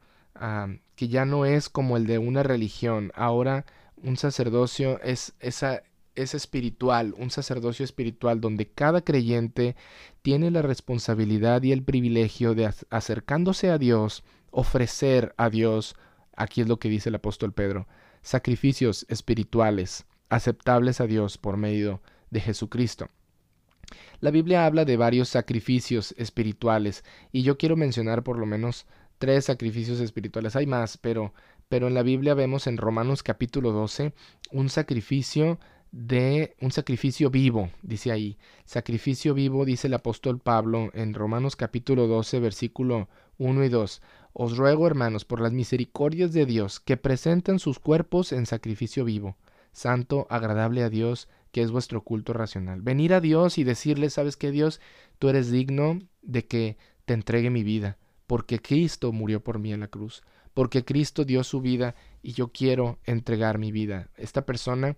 que 0.96 1.08
ya 1.08 1.24
no 1.24 1.44
es 1.44 1.68
como 1.68 1.96
el 1.96 2.06
de 2.06 2.18
una 2.18 2.42
religión, 2.42 3.12
ahora 3.14 3.66
un 4.02 4.16
sacerdocio 4.16 5.00
es, 5.02 5.34
es 5.40 6.34
espiritual, 6.34 7.14
un 7.18 7.30
sacerdocio 7.30 7.84
espiritual 7.84 8.40
donde 8.40 8.66
cada 8.66 9.02
creyente 9.02 9.76
tiene 10.22 10.50
la 10.50 10.62
responsabilidad 10.62 11.62
y 11.62 11.72
el 11.72 11.82
privilegio 11.82 12.54
de 12.54 12.72
acercándose 12.90 13.70
a 13.70 13.78
Dios, 13.78 14.24
ofrecer 14.50 15.34
a 15.36 15.50
Dios, 15.50 15.96
aquí 16.36 16.60
es 16.60 16.68
lo 16.68 16.78
que 16.78 16.88
dice 16.88 17.08
el 17.08 17.16
apóstol 17.16 17.52
Pedro, 17.52 17.86
sacrificios 18.22 19.06
espirituales 19.08 20.06
aceptables 20.30 21.00
a 21.00 21.06
Dios 21.06 21.36
por 21.36 21.56
medio 21.56 22.00
de 22.30 22.40
Jesucristo. 22.40 23.08
La 24.20 24.30
Biblia 24.30 24.64
habla 24.64 24.84
de 24.84 24.96
varios 24.96 25.28
sacrificios 25.28 26.14
espirituales 26.16 27.04
y 27.32 27.42
yo 27.42 27.58
quiero 27.58 27.76
mencionar 27.76 28.22
por 28.22 28.38
lo 28.38 28.46
menos 28.46 28.86
tres 29.20 29.44
sacrificios 29.44 30.00
espirituales. 30.00 30.56
Hay 30.56 30.66
más, 30.66 30.96
pero, 30.96 31.34
pero 31.68 31.88
en 31.88 31.94
la 31.94 32.02
Biblia 32.02 32.32
vemos 32.32 32.66
en 32.66 32.78
Romanos 32.78 33.22
capítulo 33.22 33.70
12 33.70 34.14
un 34.50 34.70
sacrificio 34.70 35.60
de 35.92 36.56
un 36.60 36.72
sacrificio 36.72 37.28
vivo, 37.28 37.68
dice 37.82 38.12
ahí. 38.12 38.38
Sacrificio 38.64 39.34
vivo, 39.34 39.66
dice 39.66 39.88
el 39.88 39.94
apóstol 39.94 40.38
Pablo 40.38 40.90
en 40.94 41.12
Romanos 41.12 41.54
capítulo 41.54 42.06
12, 42.06 42.40
versículo 42.40 43.10
1 43.36 43.64
y 43.64 43.68
2. 43.68 44.02
Os 44.32 44.56
ruego, 44.56 44.86
hermanos, 44.86 45.26
por 45.26 45.42
las 45.42 45.52
misericordias 45.52 46.32
de 46.32 46.46
Dios, 46.46 46.80
que 46.80 46.96
presenten 46.96 47.58
sus 47.58 47.78
cuerpos 47.78 48.32
en 48.32 48.46
sacrificio 48.46 49.04
vivo, 49.04 49.36
santo, 49.72 50.26
agradable 50.30 50.82
a 50.82 50.88
Dios, 50.88 51.28
que 51.52 51.60
es 51.60 51.70
vuestro 51.70 52.04
culto 52.04 52.32
racional. 52.32 52.80
Venir 52.80 53.12
a 53.12 53.20
Dios 53.20 53.58
y 53.58 53.64
decirle, 53.64 54.08
¿sabes 54.08 54.38
qué, 54.38 54.50
Dios? 54.50 54.80
Tú 55.18 55.28
eres 55.28 55.50
digno 55.50 55.98
de 56.22 56.46
que 56.46 56.78
te 57.04 57.12
entregue 57.12 57.50
mi 57.50 57.64
vida 57.64 57.98
porque 58.30 58.60
Cristo 58.60 59.10
murió 59.10 59.42
por 59.42 59.58
mí 59.58 59.72
en 59.72 59.80
la 59.80 59.88
cruz, 59.88 60.22
porque 60.54 60.84
Cristo 60.84 61.24
dio 61.24 61.42
su 61.42 61.60
vida 61.60 61.96
y 62.22 62.32
yo 62.32 62.52
quiero 62.52 63.00
entregar 63.04 63.58
mi 63.58 63.72
vida. 63.72 64.08
Esta 64.16 64.46
persona 64.46 64.96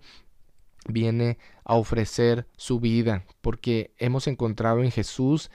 viene 0.87 1.39
a 1.63 1.73
ofrecer 1.73 2.45
su 2.57 2.79
vida 2.79 3.25
porque 3.41 3.95
hemos 3.97 4.27
encontrado 4.27 4.83
en 4.83 4.91
Jesús 4.91 5.49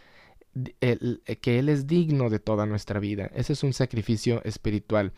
que 0.81 1.59
Él 1.61 1.69
es 1.69 1.87
digno 1.87 2.31
de 2.31 2.41
toda 2.41 2.67
nuestra 2.67 2.99
vida. 2.99 3.31
Ese 3.33 3.53
es 3.53 3.63
un 3.63 3.73
sacrificio 3.73 4.43
espiritual, 4.43 5.13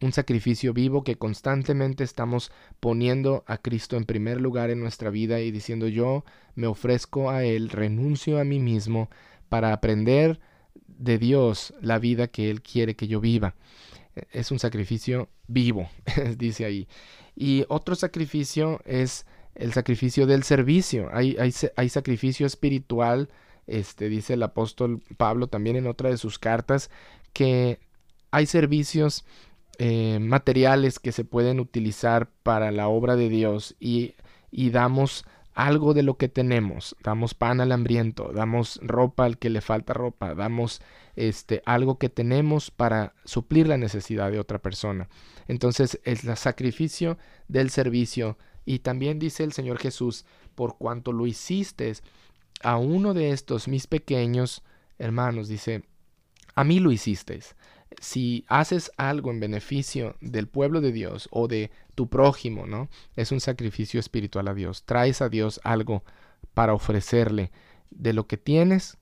un 0.00 0.12
sacrificio 0.12 0.72
vivo 0.72 1.04
que 1.04 1.18
constantemente 1.18 2.02
estamos 2.02 2.50
poniendo 2.80 3.44
a 3.46 3.58
Cristo 3.58 3.96
en 3.96 4.06
primer 4.06 4.40
lugar 4.40 4.70
en 4.70 4.80
nuestra 4.80 5.10
vida 5.10 5.38
y 5.38 5.52
diciendo 5.52 5.86
yo 5.86 6.24
me 6.56 6.66
ofrezco 6.66 7.30
a 7.30 7.44
Él, 7.44 7.68
renuncio 7.68 8.40
a 8.40 8.44
mí 8.44 8.58
mismo 8.58 9.08
para 9.48 9.72
aprender 9.72 10.40
de 10.86 11.18
Dios 11.18 11.74
la 11.80 11.98
vida 11.98 12.28
que 12.28 12.50
Él 12.50 12.62
quiere 12.62 12.96
que 12.96 13.08
yo 13.08 13.20
viva. 13.20 13.54
Es 14.30 14.50
un 14.50 14.58
sacrificio 14.58 15.28
vivo, 15.46 15.88
dice 16.36 16.64
ahí. 16.64 16.86
Y 17.34 17.64
otro 17.68 17.94
sacrificio 17.94 18.80
es 18.84 19.26
el 19.54 19.72
sacrificio 19.72 20.26
del 20.26 20.42
servicio. 20.42 21.08
Hay, 21.12 21.36
hay, 21.76 21.88
sacrificio 21.88 22.46
espiritual, 22.46 23.28
este, 23.66 24.08
dice 24.08 24.34
el 24.34 24.42
apóstol 24.42 25.02
Pablo 25.16 25.46
también 25.46 25.76
en 25.76 25.86
otra 25.86 26.10
de 26.10 26.16
sus 26.16 26.38
cartas, 26.38 26.90
que 27.32 27.78
hay 28.30 28.46
servicios 28.46 29.24
eh, 29.78 30.18
materiales 30.20 30.98
que 30.98 31.12
se 31.12 31.24
pueden 31.24 31.60
utilizar 31.60 32.28
para 32.42 32.70
la 32.70 32.88
obra 32.88 33.16
de 33.16 33.28
Dios 33.28 33.74
y, 33.80 34.14
y 34.50 34.70
damos 34.70 35.24
algo 35.54 35.92
de 35.94 36.02
lo 36.02 36.16
que 36.16 36.28
tenemos, 36.28 36.96
damos 37.02 37.34
pan 37.34 37.60
al 37.60 37.72
hambriento, 37.72 38.32
damos 38.32 38.80
ropa 38.82 39.24
al 39.24 39.38
que 39.38 39.50
le 39.50 39.60
falta 39.60 39.92
ropa, 39.92 40.34
damos 40.34 40.80
este 41.14 41.62
algo 41.66 41.98
que 41.98 42.08
tenemos 42.08 42.70
para 42.70 43.14
suplir 43.24 43.68
la 43.68 43.76
necesidad 43.76 44.30
de 44.30 44.38
otra 44.38 44.60
persona. 44.60 45.08
Entonces 45.48 46.00
es 46.04 46.24
el 46.24 46.36
sacrificio 46.36 47.18
del 47.48 47.70
servicio 47.70 48.38
y 48.64 48.78
también 48.78 49.18
dice 49.18 49.44
el 49.44 49.52
Señor 49.52 49.78
Jesús, 49.78 50.24
por 50.54 50.78
cuanto 50.78 51.12
lo 51.12 51.26
hiciste 51.26 51.92
a 52.62 52.78
uno 52.78 53.12
de 53.12 53.30
estos 53.30 53.68
mis 53.68 53.86
pequeños 53.86 54.62
hermanos, 54.98 55.48
dice, 55.48 55.82
a 56.54 56.64
mí 56.64 56.78
lo 56.78 56.92
hicisteis 56.92 57.56
si 58.00 58.44
haces 58.48 58.90
algo 58.96 59.30
en 59.30 59.40
beneficio 59.40 60.16
del 60.20 60.48
pueblo 60.48 60.80
de 60.80 60.92
Dios 60.92 61.28
o 61.30 61.48
de 61.48 61.70
tu 61.94 62.08
prójimo, 62.08 62.66
¿no? 62.66 62.88
Es 63.16 63.32
un 63.32 63.40
sacrificio 63.40 64.00
espiritual 64.00 64.48
a 64.48 64.54
Dios. 64.54 64.84
Traes 64.84 65.22
a 65.22 65.28
Dios 65.28 65.60
algo 65.64 66.04
para 66.54 66.74
ofrecerle 66.74 67.50
de 67.90 68.12
lo 68.12 68.26
que 68.26 68.36
tienes, 68.36 68.98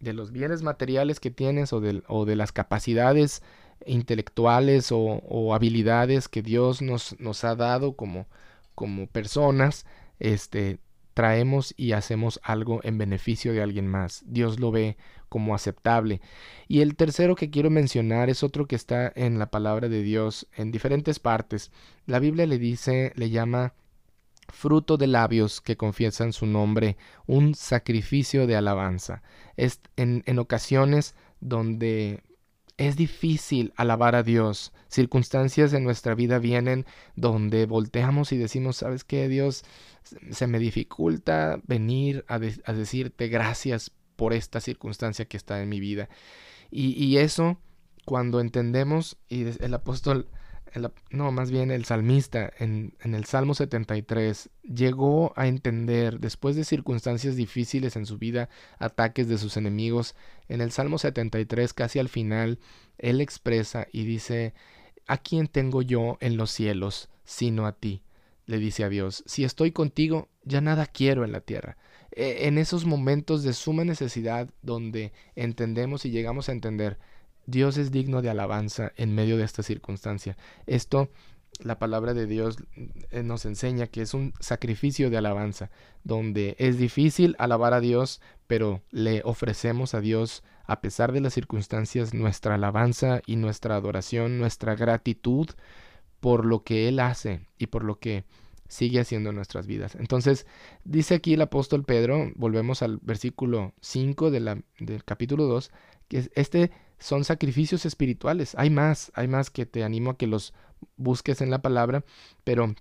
de 0.00 0.12
los 0.12 0.32
bienes 0.32 0.62
materiales 0.62 1.20
que 1.20 1.30
tienes 1.30 1.72
o 1.72 1.80
de, 1.80 2.36
las 2.36 2.52
capacidades 2.52 3.42
intelectuales 3.86 4.88
o, 4.90 5.54
habilidades 5.54 6.28
que 6.28 6.42
Dios 6.42 6.82
nos, 6.82 7.18
nos 7.18 7.44
ha 7.44 7.56
dado 7.56 7.94
como, 7.94 8.26
como 8.74 9.06
personas, 9.06 9.86
este, 10.18 10.78
traemos 11.14 11.72
y 11.76 11.92
hacemos 11.92 12.40
algo 12.42 12.80
en 12.82 12.98
beneficio 12.98 13.52
de 13.52 13.62
alguien 13.62 13.86
más. 13.88 14.22
Dios 14.26 14.60
lo 14.60 14.70
ve 14.70 14.96
como 15.28 15.54
aceptable. 15.54 16.20
Y 16.68 16.80
el 16.80 16.96
tercero 16.96 17.34
que 17.36 17.50
quiero 17.50 17.70
mencionar 17.70 18.30
es 18.30 18.42
otro 18.42 18.66
que 18.66 18.76
está 18.76 19.12
en 19.14 19.38
la 19.38 19.50
palabra 19.50 19.88
de 19.88 20.02
Dios 20.02 20.46
en 20.56 20.70
diferentes 20.70 21.18
partes. 21.18 21.72
La 22.06 22.18
Biblia 22.18 22.46
le 22.46 22.58
dice, 22.58 23.12
le 23.16 23.30
llama 23.30 23.74
fruto 24.48 24.96
de 24.96 25.06
labios 25.06 25.60
que 25.60 25.76
confiesan 25.76 26.32
su 26.32 26.46
nombre, 26.46 26.96
un 27.26 27.54
sacrificio 27.54 28.46
de 28.46 28.56
alabanza. 28.56 29.22
Es 29.56 29.80
en, 29.96 30.22
en 30.26 30.38
ocasiones 30.38 31.14
donde 31.40 32.22
es 32.76 32.96
difícil 32.96 33.72
alabar 33.76 34.14
a 34.14 34.22
Dios. 34.22 34.72
Circunstancias 34.88 35.72
en 35.72 35.84
nuestra 35.84 36.14
vida 36.14 36.38
vienen 36.38 36.86
donde 37.16 37.66
volteamos 37.66 38.32
y 38.32 38.36
decimos, 38.36 38.78
¿sabes 38.78 39.04
qué, 39.04 39.28
Dios? 39.28 39.64
Se 40.30 40.46
me 40.46 40.58
dificulta 40.58 41.60
venir 41.66 42.24
a, 42.28 42.38
decirte 42.38 43.28
gracias 43.28 43.92
por 44.16 44.32
esta 44.32 44.60
circunstancia 44.60 45.24
que 45.24 45.36
está 45.36 45.62
en 45.62 45.68
mi 45.68 45.80
vida. 45.80 46.08
Y, 46.70 46.92
y 47.02 47.18
eso, 47.18 47.58
cuando 48.04 48.40
entendemos, 48.40 49.16
y 49.28 49.44
el 49.62 49.74
apóstol 49.74 50.28
no, 51.10 51.30
más 51.30 51.50
bien 51.50 51.70
el 51.70 51.84
salmista 51.84 52.52
en, 52.58 52.94
en, 53.00 53.14
el 53.14 53.24
Salmo 53.24 53.54
73 53.54 54.50
llegó 54.62 55.32
a 55.36 55.46
entender, 55.46 56.18
después 56.18 56.56
de 56.56 56.64
circunstancias 56.64 57.36
difíciles 57.36 57.96
en 57.96 58.06
su 58.06 58.18
vida, 58.18 58.48
ataques 58.78 59.28
de 59.28 59.38
sus 59.38 59.56
enemigos, 59.56 60.16
en 60.48 60.60
el 60.60 60.72
Salmo 60.72 60.98
73 60.98 61.72
casi 61.74 61.98
al 61.98 62.08
final, 62.08 62.58
él 62.98 63.20
expresa 63.20 63.86
y 63.92 64.04
dice, 64.04 64.54
¿a 65.06 65.18
quién 65.18 65.46
tengo 65.46 65.82
yo 65.82 66.18
en 66.20 66.36
los 66.36 66.50
cielos 66.50 67.08
sino 67.24 67.66
a 67.66 67.72
ti? 67.72 68.02
Le 68.46 68.58
dice 68.58 68.84
a 68.84 68.88
Dios, 68.88 69.22
si 69.26 69.44
estoy 69.44 69.70
contigo, 69.72 70.28
ya 70.42 70.60
nada 70.60 70.86
quiero 70.86 71.24
en 71.24 71.32
la 71.32 71.40
tierra. 71.40 71.78
E, 72.12 72.46
en 72.46 72.58
esos 72.58 72.84
momentos 72.84 73.42
de 73.42 73.54
suma 73.54 73.84
necesidad 73.84 74.50
donde 74.62 75.12
entendemos 75.34 76.04
y 76.04 76.10
llegamos 76.10 76.48
a 76.48 76.52
entender, 76.52 76.98
Dios 77.46 77.76
es 77.76 77.90
digno 77.90 78.22
de 78.22 78.30
alabanza 78.30 78.92
en 78.96 79.14
medio 79.14 79.36
de 79.36 79.44
esta 79.44 79.62
circunstancia. 79.62 80.36
Esto 80.66 81.10
la 81.60 81.78
palabra 81.78 82.14
de 82.14 82.26
Dios 82.26 82.56
eh, 83.10 83.22
nos 83.22 83.44
enseña 83.44 83.86
que 83.86 84.02
es 84.02 84.14
un 84.14 84.32
sacrificio 84.40 85.10
de 85.10 85.18
alabanza, 85.18 85.70
donde 86.02 86.56
es 86.58 86.78
difícil 86.78 87.36
alabar 87.38 87.74
a 87.74 87.80
Dios, 87.80 88.20
pero 88.46 88.82
le 88.90 89.22
ofrecemos 89.24 89.94
a 89.94 90.00
Dios, 90.00 90.42
a 90.66 90.80
pesar 90.80 91.12
de 91.12 91.20
las 91.20 91.34
circunstancias, 91.34 92.14
nuestra 92.14 92.56
alabanza 92.56 93.20
y 93.26 93.36
nuestra 93.36 93.76
adoración, 93.76 94.38
nuestra 94.38 94.74
gratitud 94.74 95.48
por 96.20 96.44
lo 96.44 96.64
que 96.64 96.88
Él 96.88 97.00
hace 97.00 97.46
y 97.58 97.66
por 97.66 97.84
lo 97.84 97.98
que 97.98 98.24
sigue 98.68 99.00
haciendo 99.00 99.30
en 99.30 99.36
nuestras 99.36 99.66
vidas. 99.66 99.94
Entonces, 99.94 100.46
dice 100.84 101.14
aquí 101.14 101.34
el 101.34 101.42
apóstol 101.42 101.84
Pedro, 101.84 102.32
volvemos 102.34 102.82
al 102.82 102.98
versículo 102.98 103.74
5 103.80 104.30
de 104.30 104.40
la, 104.40 104.62
del 104.80 105.04
capítulo 105.04 105.44
2, 105.44 105.70
que 106.08 106.30
este 106.34 106.72
son 106.98 107.24
sacrificios 107.24 107.86
espirituales. 107.86 108.54
Hay 108.56 108.70
más, 108.70 109.12
hay 109.14 109.28
más 109.28 109.50
que 109.50 109.66
te 109.66 109.84
animo 109.84 110.10
a 110.10 110.16
que 110.16 110.26
los 110.26 110.54
busques 110.96 111.40
en 111.40 111.50
la 111.50 111.62
palabra, 111.62 112.04
pero 112.44 112.74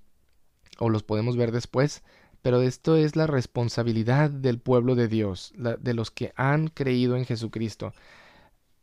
o 0.80 0.90
los 0.90 1.04
podemos 1.04 1.38
ver 1.38 1.52
después, 1.52 2.04
pero 2.42 2.62
esto 2.62 2.96
es 2.98 3.16
la 3.16 3.28
responsabilidad 3.28 4.30
del 4.30 4.60
pueblo 4.60 4.96
de 4.96 5.08
Dios, 5.08 5.54
de 5.56 5.94
los 5.94 6.12
que 6.12 6.34
han 6.36 6.68
creído 6.68 7.16
en 7.16 7.26
Jesucristo, 7.26 7.94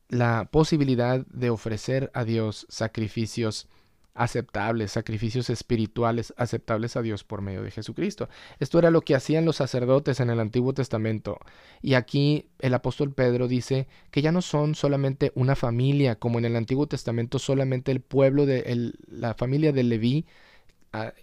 la 0.08 0.48
posibilidad 0.50 1.26
de 1.26 1.50
ofrecer 1.50 2.10
a 2.14 2.24
Dios 2.24 2.66
sacrificios 2.68 3.68
aceptables, 4.14 4.92
sacrificios 4.92 5.50
espirituales 5.50 6.34
aceptables 6.36 6.96
a 6.96 7.02
Dios 7.02 7.24
por 7.24 7.42
medio 7.42 7.62
de 7.62 7.70
Jesucristo. 7.70 8.28
Esto 8.58 8.78
era 8.78 8.90
lo 8.90 9.02
que 9.02 9.14
hacían 9.14 9.44
los 9.44 9.56
sacerdotes 9.56 10.20
en 10.20 10.30
el 10.30 10.40
Antiguo 10.40 10.74
Testamento. 10.74 11.38
Y 11.80 11.94
aquí 11.94 12.48
el 12.58 12.74
apóstol 12.74 13.12
Pedro 13.12 13.48
dice 13.48 13.88
que 14.10 14.22
ya 14.22 14.32
no 14.32 14.42
son 14.42 14.74
solamente 14.74 15.32
una 15.34 15.56
familia, 15.56 16.16
como 16.16 16.38
en 16.38 16.44
el 16.44 16.56
Antiguo 16.56 16.86
Testamento 16.86 17.38
solamente 17.38 17.92
el 17.92 18.00
pueblo 18.00 18.46
de 18.46 18.92
la 19.08 19.34
familia 19.34 19.72
de 19.72 19.82
Leví 19.84 20.26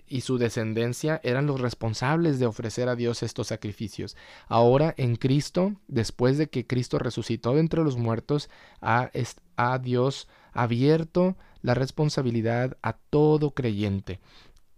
y 0.08 0.22
su 0.22 0.38
descendencia 0.38 1.20
eran 1.24 1.46
los 1.46 1.60
responsables 1.60 2.40
de 2.40 2.46
ofrecer 2.46 2.88
a 2.88 2.96
Dios 2.96 3.24
estos 3.24 3.48
sacrificios. 3.48 4.16
Ahora 4.48 4.94
en 4.98 5.16
Cristo, 5.16 5.74
después 5.88 6.38
de 6.38 6.50
que 6.50 6.66
Cristo 6.66 7.00
resucitó 7.00 7.54
de 7.54 7.60
entre 7.60 7.84
los 7.84 7.98
muertos, 7.98 8.50
a, 8.82 9.12
a 9.58 9.80
Dios 9.80 10.28
abierto 10.54 11.36
la 11.62 11.74
responsabilidad 11.74 12.78
a 12.82 12.94
todo 12.94 13.52
creyente. 13.52 14.20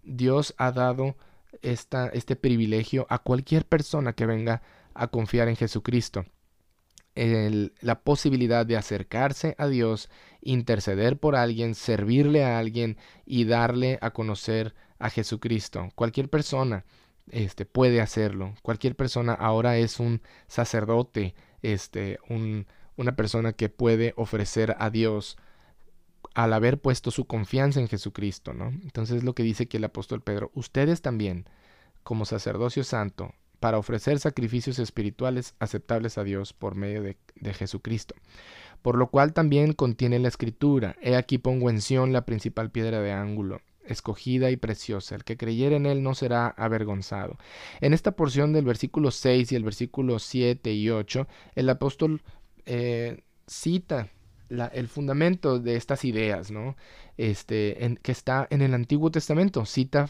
Dios 0.03 0.55
ha 0.57 0.71
dado 0.71 1.15
esta, 1.61 2.07
este 2.07 2.35
privilegio 2.35 3.05
a 3.09 3.19
cualquier 3.19 3.65
persona 3.65 4.13
que 4.13 4.25
venga 4.25 4.61
a 4.93 5.07
confiar 5.07 5.47
en 5.49 5.55
Jesucristo. 5.55 6.25
La 7.15 8.01
posibilidad 8.01 8.65
de 8.65 8.77
acercarse 8.77 9.55
a 9.57 9.67
Dios, 9.67 10.09
interceder 10.41 11.19
por 11.19 11.35
alguien, 11.35 11.75
servirle 11.75 12.43
a 12.43 12.59
alguien 12.59 12.97
y 13.25 13.45
darle 13.45 13.97
a 14.01 14.11
conocer 14.11 14.73
a 14.99 15.09
Jesucristo. 15.09 15.89
Cualquier 15.95 16.29
persona 16.29 16.85
este, 17.29 17.65
puede 17.65 18.01
hacerlo. 18.01 18.55
Cualquier 18.61 18.95
persona 18.95 19.33
ahora 19.33 19.77
es 19.77 19.99
un 19.99 20.21
sacerdote, 20.47 21.35
este, 21.61 22.19
un, 22.29 22.67
una 22.95 23.15
persona 23.15 23.53
que 23.53 23.69
puede 23.69 24.13
ofrecer 24.15 24.75
a 24.79 24.89
Dios 24.89 25.37
al 26.35 26.53
haber 26.53 26.79
puesto 26.79 27.11
su 27.11 27.25
confianza 27.25 27.79
en 27.79 27.87
Jesucristo, 27.87 28.53
¿no? 28.53 28.67
Entonces 28.67 29.17
es 29.17 29.23
lo 29.23 29.33
que 29.33 29.43
dice 29.43 29.63
aquí 29.63 29.77
el 29.77 29.83
apóstol 29.83 30.21
Pedro, 30.21 30.51
ustedes 30.53 31.01
también, 31.01 31.45
como 32.03 32.25
sacerdocio 32.25 32.83
santo, 32.83 33.33
para 33.59 33.77
ofrecer 33.77 34.19
sacrificios 34.19 34.79
espirituales 34.79 35.55
aceptables 35.59 36.17
a 36.17 36.23
Dios 36.23 36.53
por 36.53 36.75
medio 36.75 37.01
de, 37.03 37.17
Jesucristo. 37.53 38.15
Por 38.81 38.97
lo 38.97 39.07
cual 39.07 39.33
también 39.33 39.73
contiene 39.73 40.19
la 40.19 40.27
escritura, 40.27 40.95
he 41.01 41.15
aquí 41.15 41.37
pongo 41.37 41.69
en 41.69 41.81
Sión 41.81 42.13
la 42.13 42.25
principal 42.25 42.71
piedra 42.71 43.01
de 43.01 43.11
ángulo, 43.11 43.61
escogida 43.85 44.51
y 44.51 44.57
preciosa. 44.57 45.15
El 45.15 45.23
que 45.23 45.37
creyere 45.37 45.75
en 45.75 45.85
él 45.85 46.03
no 46.03 46.15
será 46.15 46.47
avergonzado. 46.47 47.37
En 47.81 47.93
esta 47.93 48.11
porción 48.11 48.53
del 48.53 48.65
versículo 48.65 49.11
6 49.11 49.51
y 49.51 49.55
el 49.55 49.63
versículo 49.63 50.19
7 50.19 50.71
y 50.73 50.89
8, 50.89 51.27
el 51.55 51.69
apóstol 51.69 52.21
eh, 52.65 53.23
cita 53.47 54.09
el 54.49 54.87
fundamento 54.87 55.59
de 55.59 55.75
estas 55.75 56.05
ideas, 56.05 56.51
¿no? 56.51 56.75
Este, 57.17 57.97
que 58.01 58.11
está 58.11 58.47
en 58.49 58.61
el 58.61 58.73
Antiguo 58.73 59.11
Testamento. 59.11 59.65
Cita 59.65 60.09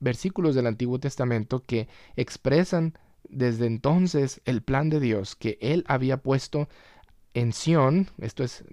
versículos 0.00 0.54
del 0.54 0.66
Antiguo 0.66 0.98
Testamento 0.98 1.62
que 1.64 1.88
expresan 2.16 2.98
desde 3.28 3.66
entonces 3.66 4.40
el 4.44 4.62
plan 4.62 4.90
de 4.90 5.00
Dios 5.00 5.36
que 5.36 5.58
Él 5.60 5.84
había 5.86 6.16
puesto 6.16 6.68
en 7.32 7.52
Sión, 7.52 8.08
esto 8.18 8.42
es 8.42 8.64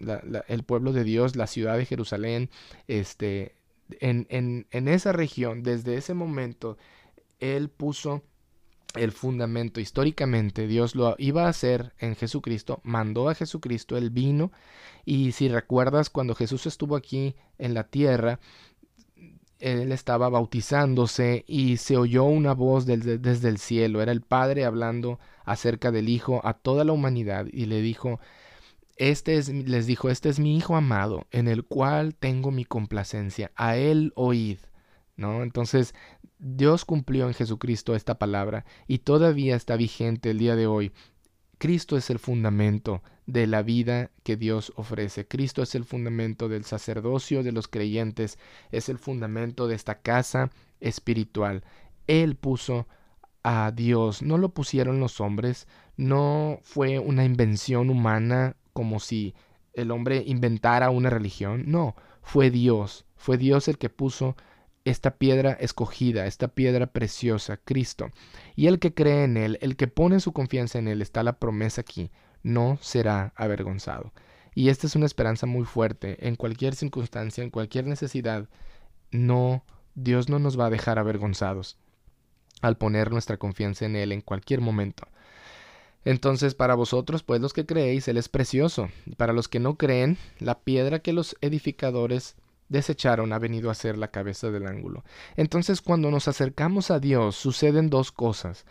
el 0.47 0.63
pueblo 0.63 0.91
de 0.91 1.03
Dios, 1.03 1.35
la 1.35 1.45
ciudad 1.45 1.77
de 1.77 1.85
Jerusalén, 1.85 2.49
este, 2.87 3.55
en, 3.99 4.25
en, 4.29 4.65
en 4.71 4.87
esa 4.87 5.11
región, 5.11 5.61
desde 5.61 5.95
ese 5.95 6.15
momento, 6.15 6.77
Él 7.39 7.69
puso 7.69 8.23
el 8.95 9.11
fundamento. 9.11 9.79
Históricamente 9.79 10.67
Dios 10.67 10.95
lo 10.95 11.15
iba 11.17 11.45
a 11.45 11.49
hacer 11.49 11.93
en 11.99 12.15
Jesucristo, 12.15 12.81
mandó 12.83 13.29
a 13.29 13.35
Jesucristo, 13.35 13.97
él 13.97 14.09
vino 14.09 14.51
y 15.05 15.31
si 15.33 15.49
recuerdas 15.49 16.09
cuando 16.09 16.35
Jesús 16.35 16.65
estuvo 16.65 16.95
aquí 16.95 17.35
en 17.57 17.73
la 17.73 17.83
tierra, 17.85 18.39
él 19.59 19.91
estaba 19.91 20.29
bautizándose 20.29 21.43
y 21.47 21.77
se 21.77 21.97
oyó 21.97 22.23
una 22.23 22.53
voz 22.53 22.85
desde, 22.85 23.49
el 23.49 23.57
cielo, 23.57 24.01
era 24.01 24.11
el 24.11 24.21
Padre 24.21 24.65
hablando 24.65 25.19
acerca 25.45 25.91
del 25.91 26.09
Hijo 26.09 26.41
a 26.43 26.53
toda 26.53 26.83
la 26.83 26.93
humanidad 26.93 27.47
y 27.51 27.65
le 27.65 27.81
dijo, 27.81 28.19
este 28.97 29.37
es, 29.37 29.49
les 29.49 29.85
dijo, 29.85 30.09
este 30.09 30.29
es 30.29 30.39
mi 30.39 30.57
Hijo 30.57 30.75
amado, 30.75 31.27
en 31.31 31.47
el 31.47 31.63
cual 31.63 32.15
tengo 32.15 32.51
mi 32.51 32.65
complacencia, 32.65 33.51
a 33.55 33.77
él 33.77 34.11
oíd. 34.15 34.59
¿No? 35.15 35.41
Entonces 35.41 35.95
Dios 36.37 36.85
cumplió 36.85 37.27
en 37.27 37.33
Jesucristo 37.33 37.95
esta 37.95 38.19
palabra 38.19 38.65
y 38.87 38.99
todavía 38.99 39.55
está 39.55 39.75
vigente 39.75 40.29
el 40.29 40.37
día 40.37 40.55
de 40.55 40.67
hoy. 40.67 40.91
Cristo 41.57 41.97
es 41.97 42.09
el 42.09 42.19
fundamento 42.19 43.01
de 43.25 43.47
la 43.47 43.63
vida 43.63 44.11
que 44.23 44.37
Dios 44.37 44.71
ofrece. 44.75 45.27
Cristo 45.27 45.61
es 45.61 45.75
el 45.75 45.85
fundamento 45.85 46.49
del 46.49 46.65
sacerdocio 46.65 47.43
de 47.43 47.51
los 47.51 47.67
creyentes, 47.67 48.37
es 48.71 48.89
el 48.89 48.99
fundamento 48.99 49.67
de 49.67 49.75
esta 49.75 49.99
casa 49.99 50.51
espiritual. 50.79 51.63
Él 52.05 52.35
puso 52.35 52.87
a 53.43 53.71
Dios, 53.71 54.21
no 54.21 54.37
lo 54.37 54.49
pusieron 54.49 54.99
los 54.99 55.19
hombres, 55.19 55.67
no 55.95 56.59
fue 56.61 56.99
una 56.99 57.25
invención 57.25 57.89
humana 57.89 58.55
como 58.73 58.99
si 58.99 59.33
el 59.73 59.91
hombre 59.91 60.23
inventara 60.25 60.89
una 60.89 61.09
religión, 61.09 61.63
no, 61.67 61.95
fue 62.21 62.51
Dios, 62.51 63.05
fue 63.15 63.37
Dios 63.37 63.67
el 63.67 63.77
que 63.77 63.89
puso 63.89 64.35
esta 64.89 65.17
piedra 65.17 65.51
escogida, 65.53 66.25
esta 66.25 66.47
piedra 66.47 66.87
preciosa, 66.87 67.57
Cristo. 67.57 68.11
Y 68.55 68.67
el 68.67 68.79
que 68.79 68.93
cree 68.93 69.25
en 69.25 69.35
Él, 69.35 69.57
el 69.61 69.75
que 69.75 69.87
pone 69.87 70.19
su 70.19 70.31
confianza 70.31 70.79
en 70.79 70.87
Él, 70.87 71.01
está 71.01 71.23
la 71.23 71.39
promesa 71.39 71.81
aquí, 71.81 72.09
no 72.43 72.77
será 72.81 73.33
avergonzado. 73.35 74.13
Y 74.55 74.69
esta 74.69 74.87
es 74.87 74.95
una 74.95 75.05
esperanza 75.05 75.45
muy 75.45 75.65
fuerte. 75.65 76.27
En 76.27 76.35
cualquier 76.35 76.73
circunstancia, 76.73 77.43
en 77.43 77.49
cualquier 77.49 77.85
necesidad, 77.85 78.49
no, 79.11 79.63
Dios 79.93 80.29
no 80.29 80.39
nos 80.39 80.59
va 80.59 80.67
a 80.67 80.71
dejar 80.71 80.99
avergonzados 80.99 81.77
al 82.61 82.77
poner 82.77 83.11
nuestra 83.11 83.37
confianza 83.37 83.85
en 83.85 83.95
Él 83.95 84.11
en 84.11 84.21
cualquier 84.21 84.61
momento. 84.61 85.07
Entonces, 86.05 86.55
para 86.55 86.75
vosotros, 86.75 87.23
pues 87.23 87.41
los 87.41 87.51
que 87.51 87.65
creéis, 87.65 88.07
Él 88.07 88.15
es 88.15 88.29
precioso. 88.29 88.89
Para 89.17 89.33
los 89.33 89.49
que 89.49 89.59
no 89.59 89.75
creen, 89.75 90.17
la 90.39 90.59
piedra 90.59 90.99
que 90.99 91.11
los 91.11 91.35
edificadores 91.41 92.35
desecharon 92.69 93.33
ha 93.33 93.39
venido 93.39 93.69
a 93.69 93.75
ser 93.75 93.97
la 93.97 94.09
cabeza 94.09 94.51
del 94.51 94.67
ángulo. 94.67 95.03
Entonces 95.35 95.81
cuando 95.81 96.11
nos 96.11 96.27
acercamos 96.27 96.91
a 96.91 96.99
Dios 96.99 97.35
suceden 97.35 97.89
dos 97.89 98.11
cosas. 98.11 98.65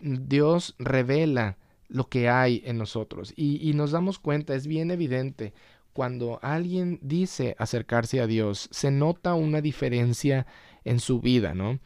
Dios 0.00 0.74
revela 0.78 1.56
lo 1.88 2.08
que 2.08 2.28
hay 2.28 2.62
en 2.64 2.78
nosotros 2.78 3.32
y, 3.36 3.72
nos 3.74 3.90
damos 3.90 4.18
cuenta, 4.18 4.54
es 4.54 4.66
bien 4.66 4.90
evidente, 4.90 5.52
cuando 5.92 6.38
alguien 6.42 6.98
dice 7.02 7.54
acercarse 7.58 8.20
a 8.20 8.26
Dios, 8.26 8.68
se 8.72 8.90
nota 8.90 9.34
una 9.34 9.60
diferencia 9.60 10.46
en 10.84 11.00
su 11.00 11.20
vida, 11.20 11.54
¿no? 11.54 11.80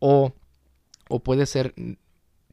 O, 0.00 0.32
o 1.08 1.22
puede 1.22 1.46
ser 1.46 1.74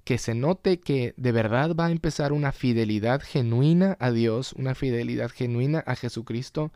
que 0.03 0.19
se 0.19 0.35
note 0.35 0.79
que 0.79 1.13
de 1.17 1.31
verdad 1.31 1.75
va 1.75 1.87
a 1.87 1.91
empezar 1.91 2.31
una 2.31 2.51
fidelidad 2.51 3.21
genuina 3.21 3.97
a 3.99 4.11
Dios, 4.11 4.53
una 4.53 4.75
fidelidad 4.75 5.29
genuina 5.29 5.83
a 5.85 5.95
Jesucristo, 5.95 6.71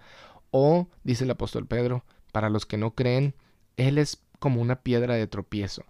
o, 0.55 0.87
dice 1.03 1.23
el 1.23 1.31
apóstol 1.31 1.65
Pedro, 1.65 2.05
para 2.31 2.51
los 2.51 2.67
que 2.67 2.77
no 2.77 2.91
creen, 2.93 3.33
Él 3.75 3.97
es 3.97 4.21
como 4.37 4.61
una 4.61 4.75
piedra 4.83 5.15
de 5.15 5.25
tropiezo. 5.25 5.83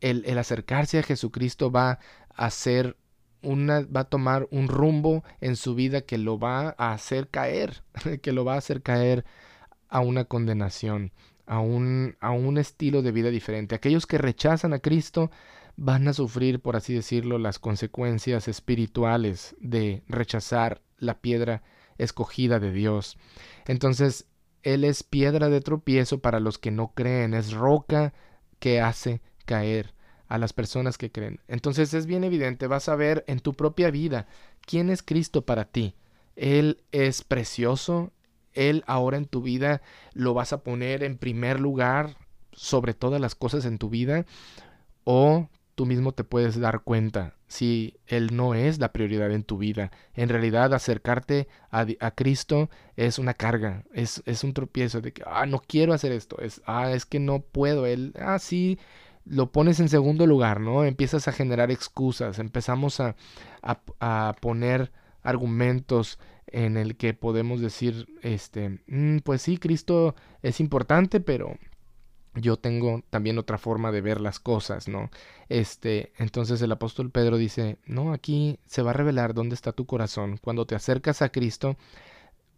El, 0.00 0.38
acercarse 0.38 0.98
a 0.98 1.02
Jesucristo 1.02 1.70
va 1.70 1.98
a 2.34 2.46
hacer 2.46 2.96
una, 3.42 3.82
va 3.82 4.00
a 4.00 4.08
tomar 4.08 4.48
un 4.50 4.68
rumbo 4.68 5.22
en 5.42 5.54
su 5.54 5.74
vida 5.74 6.00
que 6.00 6.16
lo 6.16 6.38
va 6.38 6.74
a 6.78 6.92
hacer 6.92 7.28
caer, 7.28 7.82
que 8.22 8.32
lo 8.32 8.46
va 8.46 8.54
a 8.54 8.58
hacer 8.58 8.80
caer 8.80 9.26
a 9.90 10.00
una 10.00 10.24
condenación, 10.24 11.12
a 11.44 11.60
un, 11.60 12.16
a 12.20 12.30
un 12.30 12.56
estilo 12.56 13.02
de 13.02 13.12
vida 13.12 13.28
diferente. 13.28 13.74
Aquellos 13.74 14.06
que 14.06 14.16
rechazan 14.16 14.72
a 14.72 14.78
Cristo 14.78 15.30
van 15.76 16.08
a 16.08 16.14
sufrir, 16.14 16.60
por 16.60 16.74
así 16.74 16.94
decirlo, 16.94 17.36
las 17.36 17.58
consecuencias 17.58 18.48
espirituales 18.48 19.54
de 19.60 20.02
rechazar 20.08 20.80
la 20.96 21.20
piedra 21.20 21.62
escogida 22.02 22.58
de 22.58 22.72
Dios. 22.72 23.16
Entonces, 23.66 24.26
Él 24.62 24.84
es 24.84 25.02
piedra 25.02 25.48
de 25.48 25.60
tropiezo 25.60 26.20
para 26.20 26.40
los 26.40 26.58
que 26.58 26.70
no 26.70 26.92
creen, 26.94 27.34
es 27.34 27.52
roca 27.52 28.12
que 28.58 28.80
hace 28.80 29.22
caer 29.46 29.94
a 30.30 30.38
las 30.38 30.52
personas 30.52 30.96
que 30.96 31.10
creen. 31.10 31.40
Entonces 31.48 31.92
es 31.92 32.06
bien 32.06 32.22
evidente, 32.22 32.68
vas 32.68 32.88
a 32.88 32.94
ver 32.94 33.24
en 33.26 33.40
tu 33.40 33.52
propia 33.52 33.90
vida 33.90 34.28
quién 34.64 34.88
es 34.88 35.02
Cristo 35.02 35.44
para 35.44 35.64
ti. 35.64 35.96
Él 36.36 36.84
es 36.92 37.24
precioso, 37.24 38.12
Él 38.52 38.84
ahora 38.86 39.16
en 39.16 39.26
tu 39.26 39.42
vida 39.42 39.82
lo 40.12 40.32
vas 40.32 40.52
a 40.52 40.62
poner 40.62 41.02
en 41.02 41.18
primer 41.18 41.58
lugar 41.58 42.16
sobre 42.52 42.94
todas 42.94 43.20
las 43.20 43.34
cosas 43.34 43.64
en 43.64 43.78
tu 43.78 43.90
vida 43.90 44.24
o 45.02 45.48
tú 45.74 45.84
mismo 45.84 46.12
te 46.12 46.22
puedes 46.22 46.60
dar 46.60 46.82
cuenta 46.82 47.34
si 47.50 47.96
Él 48.06 48.36
no 48.36 48.54
es 48.54 48.78
la 48.78 48.92
prioridad 48.92 49.32
en 49.32 49.42
tu 49.42 49.58
vida. 49.58 49.90
En 50.14 50.28
realidad 50.28 50.72
acercarte 50.72 51.48
a, 51.72 51.84
Cristo 52.12 52.70
es 52.96 53.18
una 53.18 53.34
carga, 53.34 53.82
es, 53.92 54.22
es, 54.24 54.44
un 54.44 54.54
tropiezo 54.54 55.00
de 55.00 55.12
que, 55.12 55.24
ah, 55.26 55.46
no 55.46 55.58
quiero 55.58 55.92
hacer 55.92 56.12
esto, 56.12 56.38
es, 56.40 56.62
ah, 56.64 56.92
es 56.92 57.06
que 57.06 57.18
no 57.18 57.40
puedo, 57.40 57.86
Él, 57.86 58.14
ah, 58.20 58.38
sí, 58.38 58.78
lo 59.24 59.50
pones 59.50 59.80
en 59.80 59.88
segundo 59.88 60.28
lugar, 60.28 60.60
¿no? 60.60 60.84
Empiezas 60.84 61.26
a 61.26 61.32
generar 61.32 61.72
excusas, 61.72 62.38
empezamos 62.38 63.00
a, 63.00 63.16
a, 63.62 63.80
a 63.98 64.36
poner 64.40 64.92
argumentos 65.24 66.20
en 66.46 66.76
el 66.76 66.96
que 66.96 67.14
podemos 67.14 67.60
decir, 67.60 68.06
este, 68.22 68.78
mm, 68.86 69.18
pues 69.24 69.42
sí, 69.42 69.58
Cristo 69.58 70.14
es 70.42 70.60
importante, 70.60 71.18
pero 71.18 71.58
yo 72.34 72.56
tengo 72.56 73.02
también 73.10 73.38
otra 73.38 73.58
forma 73.58 73.90
de 73.90 74.00
ver 74.00 74.20
las 74.20 74.38
cosas, 74.38 74.88
¿no? 74.88 75.10
Este, 75.48 76.12
entonces 76.18 76.62
el 76.62 76.72
apóstol 76.72 77.10
Pedro 77.10 77.36
dice, 77.36 77.78
no, 77.86 78.12
aquí 78.12 78.60
se 78.66 78.82
va 78.82 78.90
a 78.90 78.94
revelar 78.94 79.34
dónde 79.34 79.54
está 79.54 79.72
tu 79.72 79.86
corazón. 79.86 80.38
Cuando 80.40 80.66
te 80.66 80.76
acercas 80.76 81.22
a 81.22 81.30
Cristo, 81.30 81.76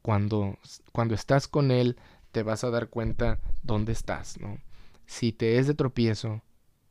cuando, 0.02 0.58
cuando 0.92 1.14
estás 1.14 1.48
con 1.48 1.70
Él, 1.70 1.96
te 2.32 2.42
vas 2.42 2.64
a 2.64 2.70
dar 2.70 2.88
cuenta 2.88 3.40
dónde 3.62 3.92
estás, 3.92 4.38
¿no? 4.40 4.58
Si 5.06 5.32
te 5.32 5.58
es 5.58 5.66
de 5.66 5.74
tropiezo, 5.74 6.42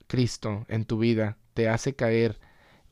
Cristo 0.08 0.66
en 0.68 0.86
tu 0.86 0.98
vida 0.98 1.38
te 1.54 1.70
hace 1.70 1.96
caer 1.96 2.40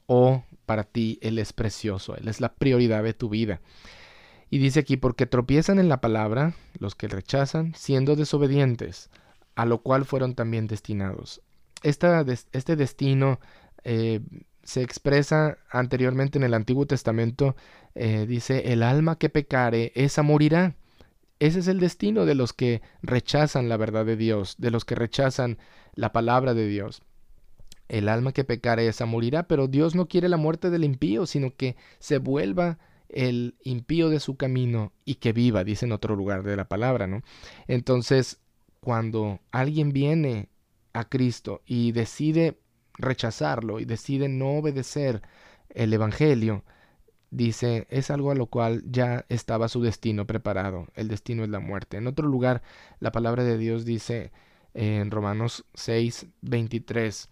o 0.06 0.43
para 0.65 0.84
ti 0.84 1.19
Él 1.21 1.39
es 1.39 1.52
precioso, 1.52 2.15
Él 2.15 2.28
es 2.28 2.41
la 2.41 2.54
prioridad 2.54 3.04
de 3.04 3.13
tu 3.13 3.30
vida. 3.30 3.60
Y 4.52 4.60
dice 4.60 4.80
aquí, 4.80 4.97
porque 4.97 5.25
tropiezan 5.25 5.80
en 5.80 5.89
la 5.89 6.02
palabra 6.02 6.54
los 6.80 6.95
que 6.95 7.08
rechazan, 7.08 7.73
siendo 7.75 8.15
desobedientes 8.15 9.10
a 9.60 9.65
lo 9.65 9.82
cual 9.82 10.06
fueron 10.06 10.36
también 10.36 10.67
destinados. 10.67 11.41
este 11.84 12.76
destino 12.78 13.41
eh, 13.84 14.22
se 14.63 14.82
expresa 14.84 15.58
anteriormente 15.69 16.38
en 16.38 16.45
el 16.45 16.54
Antiguo 16.54 16.88
Testamento, 16.88 17.58
eh, 17.93 18.26
dice, 18.26 18.72
el 18.72 18.84
alma 18.84 19.17
que 19.17 19.28
pecare, 19.28 19.91
esa 19.95 20.24
morirá. 20.24 20.78
Ese 21.39 21.60
es 21.60 21.67
el 21.67 21.82
destino 21.82 22.26
de 22.26 22.36
los 22.36 22.54
que 22.54 22.82
rechazan 23.02 23.67
la 23.67 23.76
verdad 23.76 24.06
de 24.06 24.15
Dios, 24.15 24.56
de 24.60 24.72
los 24.72 24.86
que 24.86 24.95
rechazan 24.95 25.58
la 25.93 26.13
palabra 26.13 26.54
de 26.54 26.65
Dios. 26.65 27.02
El 27.89 28.08
alma 28.08 28.32
que 28.32 28.45
pecare, 28.45 28.88
esa 28.88 29.06
morirá, 29.06 29.43
pero 29.43 29.67
Dios 29.67 29.93
no 29.93 30.08
quiere 30.08 30.30
la 30.30 30.38
muerte 30.38 30.69
del 30.69 30.86
impío, 30.86 31.26
sino 31.26 31.54
que 31.54 31.76
se 32.00 32.17
vuelva 32.17 32.80
el 33.10 33.58
impío 33.63 34.08
de 34.08 34.22
su 34.22 34.38
camino 34.38 34.93
y 35.04 35.15
que 35.15 35.34
viva, 35.34 35.65
dice 35.65 35.86
en 35.86 35.91
otro 35.91 36.15
lugar 36.15 36.43
de 36.43 36.56
la 36.56 36.69
palabra, 36.69 37.08
¿no? 37.08 37.24
Entonces, 37.67 38.39
cuando 38.80 39.39
alguien 39.52 39.92
viene 39.92 40.50
a 40.94 41.06
Cristo 41.06 41.62
y 41.65 41.92
decide 41.92 42.60
rechazarlo 42.94 43.80
y 43.80 43.86
decide 43.86 44.30
no 44.30 44.58
obedecer 44.58 45.22
el 45.70 45.94
Evangelio, 45.94 46.63
dice, 47.32 47.88
es 47.89 48.10
algo 48.10 48.32
a 48.32 48.36
lo 48.36 48.48
cual 48.48 48.84
ya 48.89 49.26
estaba 49.30 49.70
su 49.70 49.82
destino 49.82 50.26
preparado. 50.26 50.88
El 50.96 51.08
destino 51.08 51.44
es 51.44 51.50
la 51.50 51.60
muerte. 51.60 51.98
En 51.98 52.08
otro 52.08 52.28
lugar, 52.28 52.62
la 53.00 53.12
palabra 53.12 53.44
de 53.44 53.58
Dios 53.58 53.86
dice 53.86 54.32
en 54.74 55.12
Romanos 55.12 55.65
6, 55.76 56.28
23, 56.42 57.30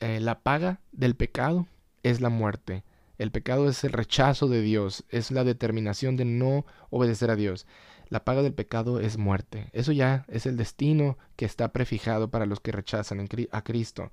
eh, 0.00 0.20
la 0.20 0.40
paga 0.40 0.80
del 0.92 1.14
pecado 1.14 1.66
es 2.02 2.20
la 2.20 2.28
muerte. 2.28 2.84
El 3.16 3.30
pecado 3.30 3.68
es 3.68 3.84
el 3.84 3.92
rechazo 3.92 4.48
de 4.48 4.60
Dios, 4.60 5.04
es 5.08 5.30
la 5.30 5.44
determinación 5.44 6.16
de 6.16 6.24
no 6.24 6.66
obedecer 6.90 7.30
a 7.30 7.36
Dios 7.36 7.66
la 8.08 8.24
paga 8.24 8.42
del 8.42 8.54
pecado 8.54 9.00
es 9.00 9.18
muerte. 9.18 9.68
Eso 9.72 9.92
ya 9.92 10.24
es 10.28 10.46
el 10.46 10.56
destino 10.56 11.18
que 11.36 11.44
está 11.44 11.72
prefijado 11.72 12.30
para 12.30 12.46
los 12.46 12.60
que 12.60 12.72
rechazan 12.72 13.26
a 13.50 13.62
Cristo. 13.62 14.10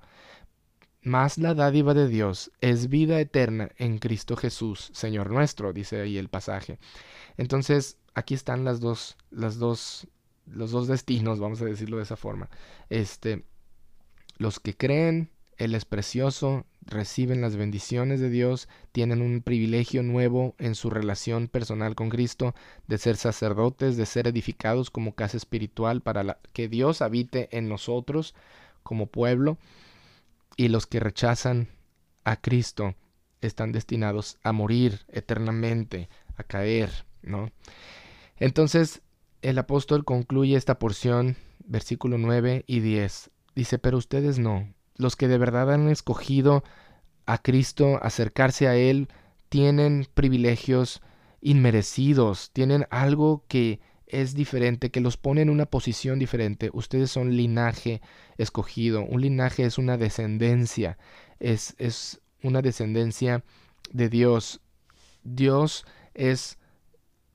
Más 1.02 1.36
la 1.36 1.54
dádiva 1.54 1.94
de 1.94 2.06
Dios 2.06 2.52
es 2.60 2.88
vida 2.88 3.18
eterna 3.20 3.70
en 3.76 3.98
Cristo 3.98 4.36
Jesús, 4.36 4.90
Señor 4.92 5.30
nuestro, 5.30 5.72
dice 5.72 6.00
ahí 6.00 6.16
el 6.16 6.28
pasaje. 6.28 6.78
Entonces, 7.36 7.98
aquí 8.14 8.34
están 8.34 8.64
las 8.64 8.78
dos, 8.78 9.16
las 9.30 9.58
dos, 9.58 10.06
los 10.46 10.70
dos 10.70 10.86
destinos, 10.86 11.40
vamos 11.40 11.60
a 11.60 11.64
decirlo 11.64 11.96
de 11.96 12.04
esa 12.04 12.16
forma. 12.16 12.48
Este, 12.88 13.44
los 14.38 14.60
que 14.60 14.76
creen 14.76 15.31
él 15.58 15.74
es 15.74 15.84
precioso, 15.84 16.64
reciben 16.84 17.40
las 17.40 17.56
bendiciones 17.56 18.20
de 18.20 18.30
Dios, 18.30 18.68
tienen 18.92 19.22
un 19.22 19.42
privilegio 19.42 20.02
nuevo 20.02 20.54
en 20.58 20.74
su 20.74 20.90
relación 20.90 21.48
personal 21.48 21.94
con 21.94 22.10
Cristo, 22.10 22.54
de 22.88 22.98
ser 22.98 23.16
sacerdotes, 23.16 23.96
de 23.96 24.06
ser 24.06 24.26
edificados 24.26 24.90
como 24.90 25.14
casa 25.14 25.36
espiritual 25.36 26.00
para 26.00 26.38
que 26.52 26.68
Dios 26.68 27.02
habite 27.02 27.48
en 27.56 27.68
nosotros 27.68 28.34
como 28.82 29.06
pueblo, 29.06 29.58
y 30.56 30.68
los 30.68 30.86
que 30.86 31.00
rechazan 31.00 31.68
a 32.24 32.36
Cristo 32.36 32.94
están 33.40 33.72
destinados 33.72 34.38
a 34.42 34.52
morir 34.52 35.00
eternamente, 35.08 36.08
a 36.36 36.44
caer, 36.44 36.90
¿no? 37.22 37.50
Entonces, 38.36 39.02
el 39.42 39.58
apóstol 39.58 40.04
concluye 40.04 40.56
esta 40.56 40.78
porción, 40.78 41.36
versículo 41.64 42.18
9 42.18 42.64
y 42.66 42.80
10. 42.80 43.30
Dice, 43.54 43.78
pero 43.78 43.98
ustedes 43.98 44.38
no, 44.38 44.72
los 44.96 45.16
que 45.16 45.28
de 45.28 45.38
verdad 45.38 45.72
han 45.72 45.88
escogido 45.88 46.64
a 47.26 47.38
Cristo, 47.38 47.98
acercarse 48.02 48.68
a 48.68 48.76
Él, 48.76 49.08
tienen 49.48 50.06
privilegios 50.14 51.02
inmerecidos, 51.40 52.50
tienen 52.52 52.86
algo 52.90 53.44
que 53.48 53.80
es 54.06 54.34
diferente, 54.34 54.90
que 54.90 55.00
los 55.00 55.16
pone 55.16 55.40
en 55.40 55.50
una 55.50 55.66
posición 55.66 56.18
diferente. 56.18 56.70
Ustedes 56.72 57.10
son 57.10 57.34
linaje 57.36 58.02
escogido. 58.36 59.02
Un 59.02 59.22
linaje 59.22 59.64
es 59.64 59.78
una 59.78 59.96
descendencia, 59.96 60.98
es, 61.40 61.74
es 61.78 62.20
una 62.42 62.60
descendencia 62.60 63.42
de 63.90 64.08
Dios. 64.10 64.60
Dios 65.24 65.86
es 66.14 66.58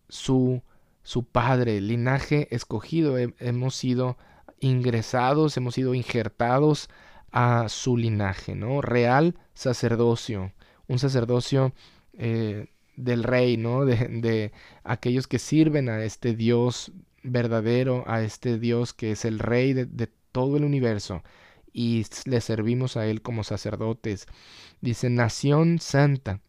su, 0.07 0.61
su 1.01 1.23
Padre, 1.23 1.81
linaje 1.81 2.47
escogido. 2.55 3.17
hemos 3.17 3.75
sido 3.75 4.17
ingresados, 4.59 5.57
hemos 5.57 5.75
sido 5.75 5.95
injertados 5.95 6.89
a 7.31 7.69
su 7.69 7.97
linaje, 7.97 8.55
¿no? 8.55 8.81
Real 8.81 9.35
sacerdocio, 9.53 10.53
un 10.87 10.99
sacerdocio 10.99 11.73
eh, 12.17 12.67
del 12.95 13.23
rey, 13.23 13.57
¿no? 13.57 13.85
De, 13.85 14.51
aquellos 14.83 15.27
que 15.27 15.39
sirven 15.39 15.89
a 15.89 16.03
este 16.03 16.33
Dios 16.33 16.91
verdadero, 17.23 18.03
a 18.07 18.21
este 18.23 18.59
Dios 18.59 18.93
que 18.93 19.11
es 19.11 19.25
el 19.25 19.39
rey 19.39 19.73
de, 19.73 19.85
de 19.85 20.09
todo 20.31 20.57
el 20.57 20.63
universo 20.63 21.23
y 21.73 22.05
le 22.25 22.41
servimos 22.41 22.97
a 22.97 23.05
Él 23.05 23.21
como 23.21 23.43
sacerdotes. 23.43 24.25
Dice, 24.81 25.09
nación 25.09 25.79
santa. 25.79 26.41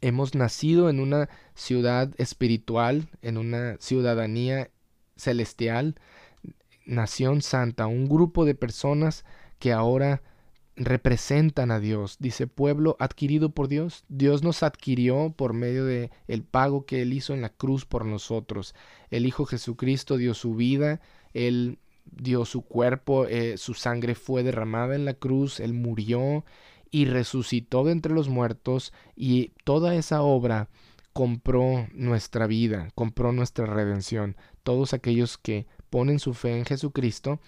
Hemos 0.00 0.34
nacido 0.34 0.90
en 0.90 1.00
una 1.00 1.28
ciudad 1.54 2.12
espiritual, 2.18 3.08
en 3.22 3.38
una 3.38 3.76
ciudadanía 3.80 4.70
celestial, 5.16 5.96
nación 6.86 7.42
santa, 7.42 7.86
un 7.86 8.08
grupo 8.08 8.44
de 8.44 8.54
personas 8.54 9.24
que 9.58 9.72
ahora 9.72 10.22
representan 10.76 11.70
a 11.70 11.80
Dios. 11.80 12.16
Dice 12.18 12.46
pueblo 12.46 12.96
adquirido 12.98 13.50
por 13.50 13.68
Dios. 13.68 14.04
Dios 14.08 14.42
nos 14.42 14.62
adquirió 14.62 15.32
por 15.36 15.52
medio 15.52 15.84
de 15.84 16.10
el 16.26 16.42
pago 16.42 16.84
que 16.84 17.02
él 17.02 17.12
hizo 17.12 17.32
en 17.34 17.42
la 17.42 17.50
cruz 17.50 17.84
por 17.84 18.04
nosotros. 18.04 18.74
El 19.10 19.26
Hijo 19.26 19.46
Jesucristo 19.46 20.16
dio 20.16 20.34
su 20.34 20.54
vida, 20.54 21.00
él 21.32 21.78
dio 22.04 22.44
su 22.44 22.62
cuerpo, 22.62 23.26
eh, 23.26 23.56
su 23.56 23.74
sangre 23.74 24.14
fue 24.14 24.42
derramada 24.42 24.94
en 24.94 25.04
la 25.04 25.14
cruz, 25.14 25.60
él 25.60 25.72
murió 25.72 26.44
y 26.90 27.06
resucitó 27.06 27.84
de 27.84 27.92
entre 27.92 28.12
los 28.12 28.28
muertos 28.28 28.92
y 29.16 29.52
toda 29.64 29.94
esa 29.94 30.22
obra 30.22 30.68
compró 31.12 31.86
nuestra 31.92 32.46
vida, 32.46 32.90
compró 32.94 33.32
nuestra 33.32 33.66
redención. 33.66 34.36
Todos 34.62 34.94
aquellos 34.94 35.38
que 35.38 35.66
ponen 35.90 36.18
su 36.18 36.34
fe 36.34 36.58
en 36.58 36.64
Jesucristo 36.64 37.40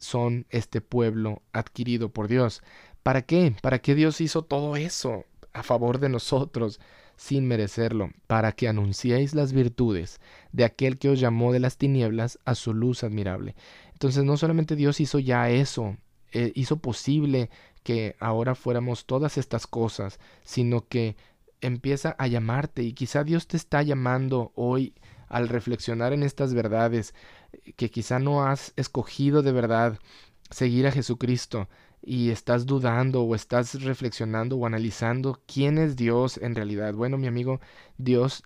son 0.00 0.46
este 0.50 0.80
pueblo 0.80 1.42
adquirido 1.52 2.10
por 2.10 2.28
Dios. 2.28 2.62
¿Para 3.02 3.22
qué? 3.22 3.54
¿Para 3.62 3.80
qué 3.80 3.94
Dios 3.94 4.20
hizo 4.20 4.42
todo 4.42 4.76
eso 4.76 5.24
a 5.52 5.62
favor 5.62 5.98
de 5.98 6.08
nosotros 6.08 6.80
sin 7.16 7.46
merecerlo? 7.46 8.10
Para 8.26 8.52
que 8.52 8.68
anunciéis 8.68 9.34
las 9.34 9.52
virtudes 9.52 10.20
de 10.52 10.64
aquel 10.64 10.98
que 10.98 11.08
os 11.08 11.20
llamó 11.20 11.52
de 11.52 11.60
las 11.60 11.76
tinieblas 11.76 12.38
a 12.44 12.54
su 12.54 12.74
luz 12.74 13.04
admirable. 13.04 13.54
Entonces 13.92 14.24
no 14.24 14.36
solamente 14.36 14.76
Dios 14.76 15.00
hizo 15.00 15.18
ya 15.18 15.50
eso 15.50 15.96
eh, 16.32 16.52
hizo 16.54 16.76
posible 16.76 17.50
que 17.82 18.14
ahora 18.20 18.54
fuéramos 18.54 19.04
todas 19.06 19.36
estas 19.36 19.66
cosas, 19.66 20.20
sino 20.44 20.86
que 20.86 21.16
empieza 21.60 22.14
a 22.18 22.28
llamarte 22.28 22.82
y 22.82 22.92
quizá 22.92 23.24
Dios 23.24 23.48
te 23.48 23.56
está 23.56 23.82
llamando 23.82 24.52
hoy 24.54 24.94
al 25.28 25.48
reflexionar 25.48 26.12
en 26.12 26.22
estas 26.22 26.54
verdades, 26.54 27.14
que 27.76 27.90
quizá 27.90 28.18
no 28.18 28.44
has 28.44 28.72
escogido 28.76 29.42
de 29.42 29.52
verdad 29.52 29.98
seguir 30.50 30.86
a 30.86 30.92
Jesucristo 30.92 31.68
y 32.02 32.30
estás 32.30 32.66
dudando 32.66 33.22
o 33.22 33.34
estás 33.34 33.82
reflexionando 33.82 34.56
o 34.56 34.66
analizando 34.66 35.40
quién 35.46 35.78
es 35.78 35.96
Dios 35.96 36.38
en 36.38 36.54
realidad. 36.54 36.94
Bueno, 36.94 37.18
mi 37.18 37.26
amigo, 37.26 37.60
Dios 37.98 38.42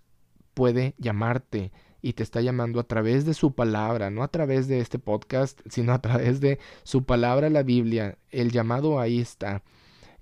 puede 0.55 0.95
llamarte 0.99 1.73
y 2.03 2.13
te 2.13 2.23
está 2.23 2.41
llamando 2.41 2.81
a 2.81 2.85
través 2.85 3.25
de 3.25 3.33
su 3.33 3.55
palabra, 3.55 4.11
no 4.11 4.23
a 4.23 4.29
través 4.29 4.69
de 4.69 4.81
este 4.81 4.99
podcast, 4.99 5.61
sino 5.71 5.93
a 5.93 6.03
través 6.03 6.41
de 6.41 6.59
su 6.83 7.05
palabra, 7.05 7.49
la 7.49 7.63
Biblia. 7.63 8.19
El 8.31 8.51
llamado 8.51 9.01
ahí 9.01 9.21
está. 9.21 9.63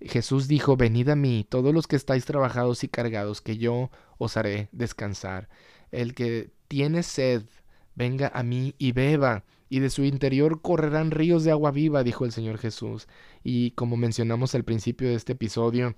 Jesús 0.00 0.48
dijo, 0.48 0.76
venid 0.76 1.08
a 1.08 1.16
mí, 1.16 1.46
todos 1.48 1.72
los 1.72 1.86
que 1.86 1.96
estáis 1.96 2.24
trabajados 2.24 2.84
y 2.84 2.88
cargados, 2.88 3.40
que 3.40 3.56
yo 3.56 3.90
os 4.18 4.36
haré 4.36 4.68
descansar. 4.72 5.48
El 5.90 6.14
que 6.14 6.50
tiene 6.68 7.02
sed, 7.02 7.44
venga 7.94 8.30
a 8.34 8.42
mí 8.42 8.74
y 8.78 8.92
beba, 8.92 9.44
y 9.68 9.80
de 9.80 9.90
su 9.90 10.04
interior 10.04 10.60
correrán 10.60 11.10
ríos 11.10 11.44
de 11.44 11.50
agua 11.50 11.70
viva, 11.70 12.02
dijo 12.02 12.24
el 12.24 12.32
Señor 12.32 12.58
Jesús. 12.58 13.08
Y 13.42 13.70
como 13.72 13.96
mencionamos 13.96 14.54
al 14.54 14.64
principio 14.64 15.08
de 15.08 15.14
este 15.14 15.32
episodio, 15.32 15.96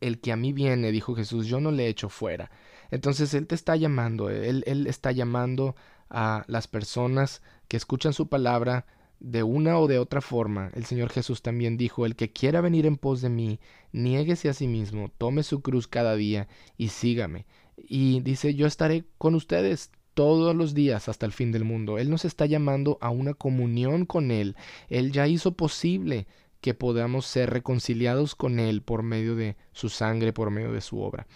el 0.00 0.20
que 0.20 0.32
a 0.32 0.36
mí 0.36 0.52
viene, 0.52 0.90
dijo 0.90 1.14
Jesús, 1.14 1.46
yo 1.46 1.60
no 1.60 1.70
le 1.70 1.86
echo 1.86 2.08
fuera. 2.08 2.50
Entonces 2.90 3.34
Él 3.34 3.46
te 3.46 3.54
está 3.54 3.76
llamando, 3.76 4.30
Él, 4.30 4.64
él 4.66 4.86
está 4.88 5.12
llamando 5.12 5.76
a 6.10 6.44
las 6.48 6.66
personas 6.66 7.40
que 7.68 7.76
escuchan 7.76 8.12
su 8.12 8.28
palabra, 8.28 8.84
de 9.22 9.44
una 9.44 9.78
o 9.78 9.86
de 9.86 10.00
otra 10.00 10.20
forma, 10.20 10.70
el 10.74 10.84
Señor 10.84 11.08
Jesús 11.08 11.42
también 11.42 11.76
dijo, 11.76 12.06
el 12.06 12.16
que 12.16 12.32
quiera 12.32 12.60
venir 12.60 12.86
en 12.86 12.96
pos 12.96 13.22
de 13.22 13.28
mí, 13.28 13.60
niéguese 13.92 14.48
a 14.48 14.52
sí 14.52 14.66
mismo, 14.66 15.12
tome 15.16 15.44
su 15.44 15.62
cruz 15.62 15.86
cada 15.86 16.16
día 16.16 16.48
y 16.76 16.88
sígame. 16.88 17.46
Y 17.76 18.20
dice, 18.20 18.54
yo 18.54 18.66
estaré 18.66 19.04
con 19.18 19.36
ustedes 19.36 19.92
todos 20.14 20.54
los 20.54 20.74
días 20.74 21.08
hasta 21.08 21.26
el 21.26 21.32
fin 21.32 21.52
del 21.52 21.64
mundo. 21.64 21.98
Él 21.98 22.10
nos 22.10 22.24
está 22.24 22.46
llamando 22.46 22.98
a 23.00 23.10
una 23.10 23.34
comunión 23.34 24.06
con 24.06 24.30
Él. 24.30 24.56
Él 24.88 25.12
ya 25.12 25.26
hizo 25.26 25.52
posible 25.52 26.26
que 26.60 26.74
podamos 26.74 27.26
ser 27.26 27.50
reconciliados 27.50 28.34
con 28.34 28.60
Él 28.60 28.82
por 28.82 29.02
medio 29.02 29.34
de 29.34 29.56
su 29.72 29.88
sangre, 29.88 30.32
por 30.32 30.50
medio 30.50 30.72
de 30.72 30.80
su 30.80 31.00
obra. 31.00 31.26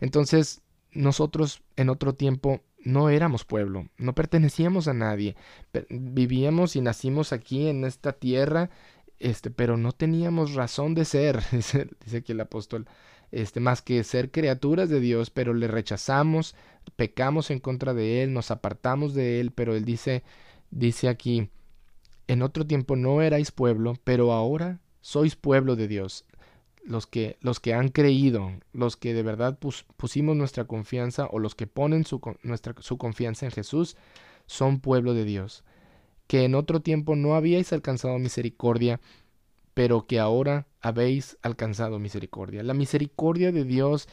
Entonces, 0.00 0.62
nosotros 0.92 1.62
en 1.76 1.90
otro 1.90 2.14
tiempo 2.14 2.60
no 2.84 3.10
éramos 3.10 3.44
pueblo, 3.44 3.88
no 3.98 4.14
pertenecíamos 4.14 4.88
a 4.88 4.94
nadie, 4.94 5.36
vivíamos 5.90 6.76
y 6.76 6.80
nacimos 6.80 7.32
aquí 7.32 7.66
en 7.66 7.84
esta 7.84 8.12
tierra, 8.12 8.70
este, 9.18 9.50
pero 9.50 9.76
no 9.76 9.92
teníamos 9.92 10.54
razón 10.54 10.94
de 10.94 11.04
ser, 11.04 11.42
dice, 11.52 11.88
aquí 12.16 12.32
el 12.32 12.40
apóstol, 12.40 12.86
este, 13.30 13.60
más 13.60 13.82
que 13.82 14.04
ser 14.04 14.30
criaturas 14.30 14.88
de 14.88 15.00
Dios, 15.00 15.30
pero 15.30 15.54
le 15.54 15.68
rechazamos, 15.68 16.54
pecamos 16.96 17.50
en 17.50 17.60
contra 17.60 17.94
de 17.94 18.22
Él, 18.22 18.32
nos 18.32 18.50
apartamos 18.50 19.14
de 19.14 19.40
Él, 19.40 19.52
pero 19.52 19.74
Él 19.74 19.84
dice, 19.84 20.22
dice 20.70 21.08
aquí, 21.08 21.50
en 22.26 22.42
otro 22.42 22.66
tiempo 22.66 22.96
no 22.96 23.22
erais 23.22 23.52
pueblo, 23.52 23.94
pero 24.04 24.32
ahora 24.32 24.80
sois 25.00 25.36
pueblo 25.36 25.76
de 25.76 25.88
Dios 25.88 26.24
los 26.88 27.06
que, 27.06 27.36
los 27.40 27.60
que 27.60 27.74
han 27.74 27.88
creído, 27.88 28.52
los 28.72 28.96
que 28.96 29.12
de 29.12 29.22
verdad 29.22 29.58
pusimos 29.96 30.36
nuestra 30.36 30.64
confianza 30.64 31.26
o 31.30 31.38
los 31.38 31.54
que 31.54 31.66
ponen 31.66 32.04
su, 32.04 32.20
nuestra, 32.42 32.74
su 32.80 32.96
confianza 32.96 33.44
en 33.44 33.52
Jesús, 33.52 33.96
son 34.46 34.80
pueblo 34.80 35.12
de 35.12 35.24
Dios, 35.24 35.64
que 36.26 36.44
en 36.44 36.54
otro 36.54 36.80
tiempo 36.80 37.14
no 37.14 37.34
habíais 37.34 37.72
alcanzado 37.72 38.18
misericordia, 38.18 39.00
pero 39.74 40.06
que 40.06 40.18
ahora 40.18 40.66
habéis 40.80 41.36
alcanzado 41.42 41.98
misericordia. 41.98 42.62
La 42.62 42.74
misericordia 42.74 43.52
de 43.52 43.64
Dios, 43.64 44.08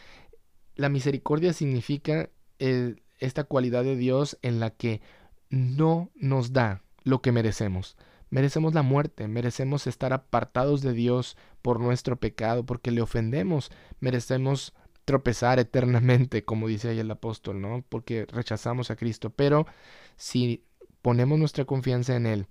la 0.75 0.89
misericordia 0.89 1.53
significa 1.53 2.29
esta 2.59 3.43
cualidad 3.43 3.83
de 3.83 3.95
Dios 3.95 4.37
en 4.41 4.59
la 4.59 4.71
que 4.71 5.01
no 5.49 6.11
nos 6.15 6.53
da 6.53 6.81
lo 7.03 7.21
que 7.21 7.31
merecemos. 7.31 7.97
Merecemos 8.29 8.73
la 8.73 8.81
muerte, 8.81 9.27
merecemos 9.27 9.87
estar 9.87 10.11
apartados 10.11 10.81
de 10.81 10.93
Dios 10.93 11.37
por 11.61 11.79
nuestro 11.79 12.17
pecado, 12.17 12.65
porque 12.65 12.91
le 12.91 13.01
ofendemos, 13.01 13.71
merecemos 13.99 14.73
tropezar 15.05 15.59
eternamente, 15.59 16.43
como 16.43 16.67
dice 16.67 16.89
ahí 16.89 16.99
el 16.99 17.11
apóstol, 17.11 17.61
¿no? 17.61 17.85
Porque 17.87 18.25
rechazamos 18.25 18.89
a 18.91 18.95
Cristo. 18.95 19.29
Pero 19.29 19.67
si 20.17 20.65
ponemos 21.01 21.37
nuestra 21.37 21.65
confianza 21.65 22.15
en 22.15 22.25
Él 22.25 22.47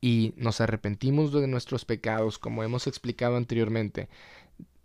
y 0.00 0.32
nos 0.36 0.62
arrepentimos 0.62 1.32
de 1.32 1.46
nuestros 1.46 1.84
pecados, 1.84 2.38
como 2.38 2.64
hemos 2.64 2.86
explicado 2.86 3.36
anteriormente, 3.36 4.08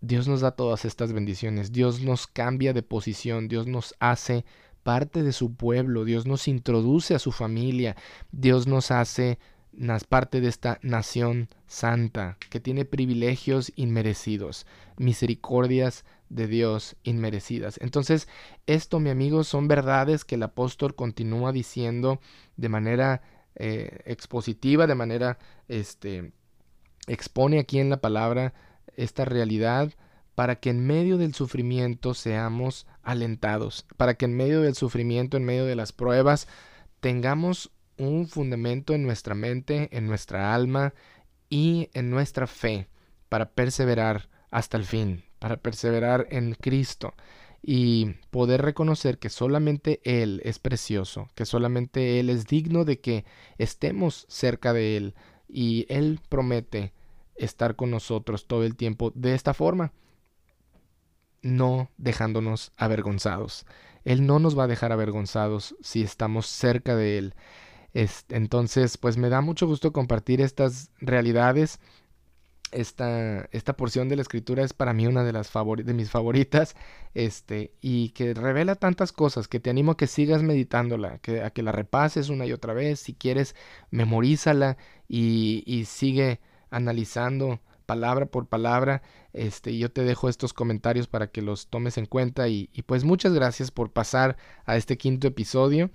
Dios 0.02 0.28
nos 0.28 0.42
da 0.42 0.52
todas 0.52 0.86
estas 0.86 1.14
bendiciones, 1.14 1.72
Dios 1.72 2.02
nos 2.02 2.28
cambia 2.28 2.74
de 2.74 2.84
posición, 2.84 3.48
Dios 3.48 3.68
nos 3.68 3.96
hace 4.00 4.46
parte 4.84 5.24
de 5.24 5.32
su 5.32 5.56
pueblo, 5.56 6.06
Dios 6.06 6.28
nos 6.28 6.48
introduce 6.48 7.16
a 7.16 7.20
su 7.20 7.32
familia, 7.32 7.96
Dios 8.32 8.68
nos 8.68 8.92
hace 8.92 9.40
parte 10.08 10.42
de 10.42 10.48
esta 10.48 10.80
nación 10.82 11.50
santa 11.68 12.38
que 12.50 12.60
tiene 12.60 12.86
privilegios 12.86 13.72
inmerecidos, 13.76 14.66
misericordias 14.98 16.06
de 16.30 16.48
Dios 16.48 16.96
inmerecidas. 17.04 17.80
Entonces, 17.82 18.28
esto, 18.68 19.00
mi 19.00 19.10
amigo, 19.10 19.44
son 19.44 19.68
verdades 19.68 20.24
que 20.24 20.36
el 20.36 20.44
apóstol 20.44 20.96
continúa 20.96 21.52
diciendo 21.52 22.20
de 22.58 22.70
manera 22.70 23.22
eh, 23.56 24.00
expositiva, 24.06 24.88
de 24.88 24.96
manera, 24.96 25.38
este, 25.68 26.32
expone 27.08 27.60
aquí 27.60 27.80
en 27.80 27.90
la 27.90 28.02
palabra 28.02 28.54
esta 28.96 29.26
realidad 29.26 29.94
para 30.36 30.58
que 30.58 30.70
en 30.70 30.86
medio 30.86 31.18
del 31.18 31.34
sufrimiento 31.34 32.14
seamos 32.14 32.88
alentados, 33.04 33.86
para 33.98 34.16
que 34.16 34.26
en 34.26 34.36
medio 34.36 34.62
del 34.62 34.76
sufrimiento, 34.76 35.38
en 35.38 35.46
medio 35.46 35.66
de 35.66 35.76
las 35.76 35.94
pruebas, 35.94 36.48
tengamos 37.00 37.72
un 37.98 38.28
fundamento 38.28 38.94
en 38.94 39.04
nuestra 39.04 39.36
mente, 39.36 39.90
en 39.92 40.08
nuestra 40.08 40.54
alma 40.54 40.94
y 41.50 41.90
en 41.94 42.10
nuestra 42.10 42.48
fe 42.48 42.90
para 43.30 43.52
perseverar 43.52 44.30
hasta 44.52 44.78
el 44.78 44.86
fin, 44.86 45.24
para 45.40 45.58
perseverar 45.58 46.28
en 46.32 46.54
Cristo 46.56 47.14
y 47.62 48.16
poder 48.30 48.62
reconocer 48.62 49.18
que 49.18 49.30
solamente 49.30 50.00
Él 50.04 50.42
es 50.44 50.60
precioso, 50.60 51.30
que 51.34 51.46
solamente 51.46 52.20
Él 52.20 52.30
es 52.30 52.46
digno 52.46 52.86
de 52.86 53.00
que 53.00 53.26
estemos 53.58 54.26
cerca 54.30 54.74
de 54.74 54.98
Él 54.98 55.16
y 55.48 55.86
Él 55.90 56.20
promete 56.30 56.94
estar 57.36 57.76
con 57.76 57.92
nosotros 57.92 58.48
todo 58.48 58.64
el 58.64 58.76
tiempo 58.76 59.12
de 59.16 59.34
esta 59.34 59.54
forma, 59.54 59.94
no 61.42 61.90
dejándonos 61.98 62.72
avergonzados. 62.78 63.66
Él 64.04 64.26
no 64.26 64.40
nos 64.40 64.58
va 64.58 64.66
a 64.66 64.68
dejar 64.68 64.92
avergonzados 64.92 65.76
si 65.82 66.02
estamos 66.04 66.48
cerca 66.48 66.96
de 66.96 67.18
Él 67.18 67.36
entonces, 68.30 68.98
pues 68.98 69.16
me 69.16 69.30
da 69.30 69.40
mucho 69.40 69.68
gusto 69.68 69.94
compartir 69.94 70.42
estas 70.42 70.92
realidades. 71.00 71.80
Esta, 72.72 73.48
esta 73.52 73.78
porción 73.78 74.10
de 74.10 74.18
la 74.18 74.22
escritura 74.22 74.64
es 74.64 74.74
para 74.74 74.92
mí 74.92 75.08
una 75.08 75.24
de 75.24 75.32
las 75.32 75.50
de 75.54 75.94
mis 75.94 76.10
favoritas, 76.10 76.76
este, 77.14 77.72
y 77.80 78.10
que 78.10 78.34
revela 78.34 78.76
tantas 78.76 79.14
cosas, 79.14 79.48
que 79.48 79.62
te 79.62 79.70
animo 79.70 79.94
a 79.94 79.98
que 79.98 80.08
sigas 80.08 80.44
meditándola, 80.44 81.20
que, 81.20 81.42
a 81.42 81.52
que 81.52 81.64
la 81.64 81.72
repases 81.72 82.28
una 82.28 82.46
y 82.46 82.52
otra 82.52 82.74
vez, 82.74 83.00
si 83.00 83.14
quieres, 83.14 83.56
memorízala 83.92 84.78
y, 85.08 85.64
y 85.66 85.86
sigue 85.86 86.42
analizando 86.70 87.60
palabra 87.86 88.26
por 88.26 88.48
palabra. 88.48 89.02
Este, 89.34 89.78
yo 89.78 89.92
te 89.92 90.04
dejo 90.04 90.30
estos 90.30 90.54
comentarios 90.54 91.08
para 91.08 91.28
que 91.28 91.42
los 91.42 91.68
tomes 91.68 91.98
en 91.98 92.06
cuenta 92.06 92.48
y, 92.48 92.68
pues 92.86 93.04
muchas 93.04 93.34
gracias 93.34 93.72
por 93.72 93.92
pasar 93.92 94.38
a 94.66 94.78
este 94.78 94.98
quinto 94.98 95.28
episodio. 95.28 95.92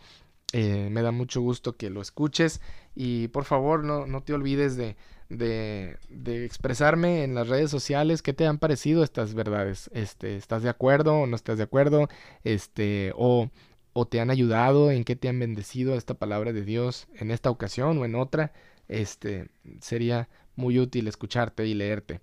Eh, 0.52 0.88
me 0.90 1.02
da 1.02 1.12
mucho 1.12 1.40
gusto 1.40 1.76
que 1.76 1.90
lo 1.90 2.00
escuches 2.02 2.61
y 2.96 3.28
por 3.28 3.44
favor 3.44 3.85
no, 3.85 4.06
no 4.06 4.24
te 4.24 4.33
olvides 4.33 4.76
de, 4.76 4.96
de, 5.28 5.96
de, 6.09 6.44
expresarme 6.44 7.22
en 7.22 7.37
las 7.37 7.46
redes 7.46 7.70
sociales 7.70 8.20
qué 8.20 8.33
te 8.33 8.46
han 8.46 8.59
parecido 8.59 9.04
estas 9.04 9.35
verdades. 9.35 9.90
Este, 9.92 10.37
¿Estás 10.37 10.64
de 10.64 10.68
acuerdo 10.68 11.14
o 11.14 11.26
no 11.26 11.37
estás 11.37 11.56
de 11.56 11.64
acuerdo? 11.64 12.09
Este, 12.42 13.12
o, 13.16 13.48
o 13.92 14.06
te 14.06 14.20
han 14.20 14.30
ayudado, 14.30 14.90
en 14.90 15.04
qué 15.04 15.14
te 15.14 15.28
han 15.28 15.38
bendecido 15.38 15.94
esta 15.94 16.14
palabra 16.14 16.52
de 16.52 16.64
Dios 16.64 17.06
en 17.14 17.30
esta 17.30 17.50
ocasión 17.50 17.98
o 17.98 18.04
en 18.04 18.16
otra. 18.16 18.52
Este, 18.88 19.50
sería 19.80 20.28
muy 20.60 20.78
útil 20.78 21.08
escucharte 21.08 21.66
y 21.66 21.74
leerte. 21.74 22.20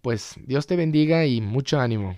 Pues 0.00 0.36
Dios 0.46 0.66
te 0.66 0.76
bendiga 0.76 1.26
y 1.26 1.40
mucho 1.40 1.80
ánimo. 1.80 2.16